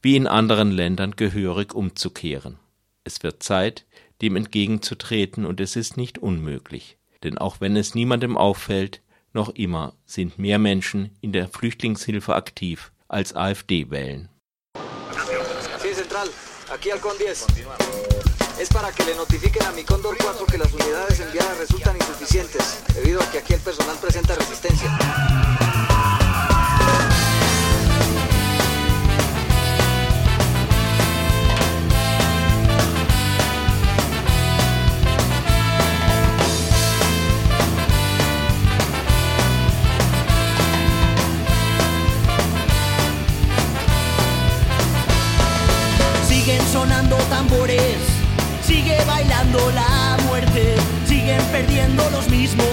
wie 0.00 0.16
in 0.16 0.26
anderen 0.26 0.70
Ländern 0.70 1.16
gehörig 1.16 1.74
umzukehren. 1.74 2.56
Es 3.04 3.22
wird 3.22 3.42
Zeit, 3.42 3.84
dem 4.22 4.36
entgegenzutreten, 4.36 5.44
und 5.44 5.60
es 5.60 5.76
ist 5.76 5.96
nicht 5.96 6.18
unmöglich. 6.18 6.98
Denn 7.22 7.38
auch 7.38 7.60
wenn 7.60 7.76
es 7.76 7.94
niemandem 7.94 8.36
auffällt, 8.36 9.02
noch 9.32 9.50
immer 9.50 9.94
sind 10.06 10.38
mehr 10.38 10.58
Menschen 10.58 11.10
in 11.20 11.32
der 11.32 11.48
Flüchtlingshilfe 11.48 12.34
aktiv 12.34 12.92
als 13.08 13.34
AfD 13.34 13.90
wählen. 13.90 14.28
Sí, 15.82 15.94
Central, 15.94 16.28
aquí 16.72 16.90
Halcón 16.90 17.16
10. 17.18 17.46
Es 18.58 18.68
para 18.70 18.90
que 18.90 19.04
le 19.04 19.14
notifiquen 19.14 19.62
a 19.66 19.72
mi 19.72 19.84
Cóndor 19.84 20.16
4 20.16 20.46
que 20.46 20.56
las 20.56 20.72
unidades 20.72 21.20
enviadas 21.20 21.58
resultan 21.58 21.96
insuficientes, 21.96 22.82
debido 22.94 23.20
a 23.20 23.30
que 23.30 23.38
aquí 23.38 23.52
el 23.52 23.60
personal 23.60 23.96
presenta 24.00 24.34
resistencia. 24.34 25.65
Sigue 48.62 49.04
bailando 49.06 49.70
la 49.72 50.16
muerte, 50.26 50.74
siguen 51.06 51.42
perdiendo 51.52 52.08
los 52.10 52.28
mismos, 52.28 52.66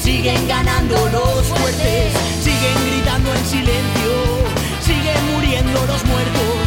siguen 0.00 0.48
ganando 0.48 0.96
los 1.10 1.46
fuertes, 1.46 2.12
siguen 2.42 2.76
gritando 2.86 3.32
en 3.34 3.44
silencio, 3.44 4.12
siguen 4.80 5.32
muriendo 5.34 5.86
los 5.86 6.04
muertos, 6.04 6.62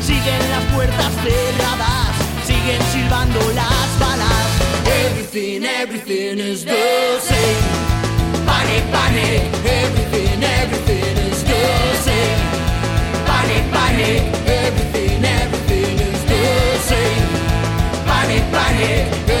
siguen 0.00 0.50
las 0.50 0.64
puertas 0.74 1.12
cerradas, 1.24 2.10
siguen 2.44 2.82
silbando 2.92 3.40
las 3.54 3.98
balas. 3.98 4.46
Everything, 5.06 5.64
everything 5.64 6.38
is 6.38 6.64
the 6.64 7.05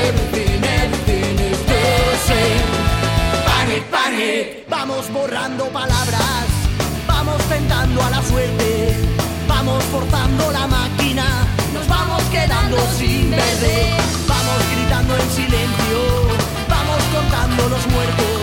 everything, 0.08 0.62
everything 0.82 1.34
is 1.50 1.60
the 1.70 1.84
same. 2.28 2.66
Panic, 3.48 3.84
panic. 3.90 4.64
Vamos 4.68 5.10
borrando 5.12 5.64
palabras, 5.80 6.46
vamos 7.06 7.40
tentando 7.48 8.02
a 8.02 8.10
la 8.10 8.22
suerte, 8.22 8.94
vamos 9.48 9.82
forzando 9.84 10.52
la 10.52 10.66
máquina, 10.66 11.26
nos 11.74 11.86
vamos 11.88 12.22
quedando 12.34 12.76
sin 12.98 13.30
verde, 13.30 13.76
vamos 14.28 14.58
gritando 14.72 15.16
en 15.16 15.28
silencio, 15.30 15.98
vamos 16.68 17.00
contando 17.14 17.68
los 17.68 17.84
muertos, 17.94 18.42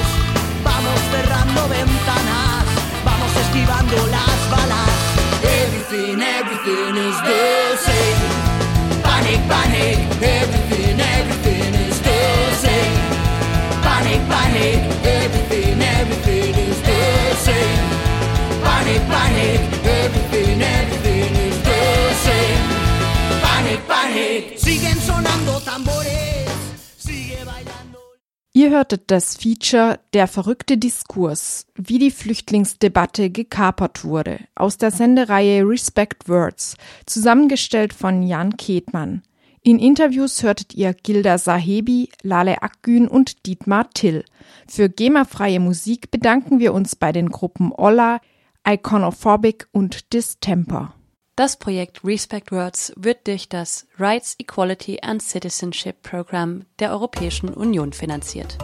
vamos 0.64 0.98
cerrando 1.12 1.62
ventanas, 1.70 2.64
vamos 3.06 3.32
esquivando 3.44 3.96
las 4.18 4.40
balas. 4.54 4.94
Everything, 5.62 6.20
everything 6.22 6.96
is 7.08 7.18
the 7.30 7.78
same. 7.86 8.54
Panic, 9.04 9.42
panic, 9.48 9.98
everything, 10.22 11.00
everything 11.00 11.53
Ihr 28.56 28.70
hörtet 28.70 29.04
das 29.08 29.36
Feature 29.36 30.00
Der 30.14 30.28
verrückte 30.28 30.78
Diskurs, 30.78 31.66
wie 31.76 31.98
die 31.98 32.12
Flüchtlingsdebatte 32.12 33.32
gekapert 33.32 34.06
wurde, 34.06 34.40
aus 34.54 34.78
der 34.78 34.92
Sendereihe 34.92 35.68
Respect 35.68 36.30
Words, 36.30 36.78
zusammengestellt 37.08 37.94
von 37.94 38.22
Jan 38.22 38.56
Ketmann. 38.56 39.24
In 39.64 39.80
Interviews 39.80 40.44
hörtet 40.44 40.76
ihr 40.76 40.94
Gilda 40.94 41.40
Sahebi, 41.40 42.10
Lale 42.22 42.62
Akgün 42.62 43.08
und 43.08 43.48
Dietmar 43.48 43.90
Till. 43.90 44.24
Für 44.68 44.90
GEMA-freie 44.90 45.60
Musik 45.60 46.12
bedanken 46.12 46.60
wir 46.60 46.74
uns 46.74 46.96
bei 46.96 47.12
den 47.12 47.30
Gruppen 47.30 47.72
Olla, 47.72 48.22
Iconophobic 48.68 49.68
und 49.72 50.14
Distemper. 50.14 50.94
Das 51.36 51.58
Projekt 51.58 52.02
Respect 52.04 52.52
Words 52.52 52.94
wird 52.96 53.26
durch 53.26 53.50
das 53.50 53.88
Rights, 53.98 54.36
Equality 54.38 55.00
and 55.02 55.20
Citizenship 55.20 56.04
Program 56.04 56.66
der 56.78 56.92
Europäischen 56.92 57.50
Union 57.50 57.92
finanziert. 57.92 58.56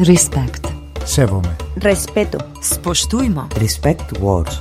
Respect. 0.00 0.66
Sevome. 1.04 1.56
Respeto. 1.76 2.38
Spoštujmo. 2.60 3.44
Respect 3.60 4.20
Words. 4.20 4.60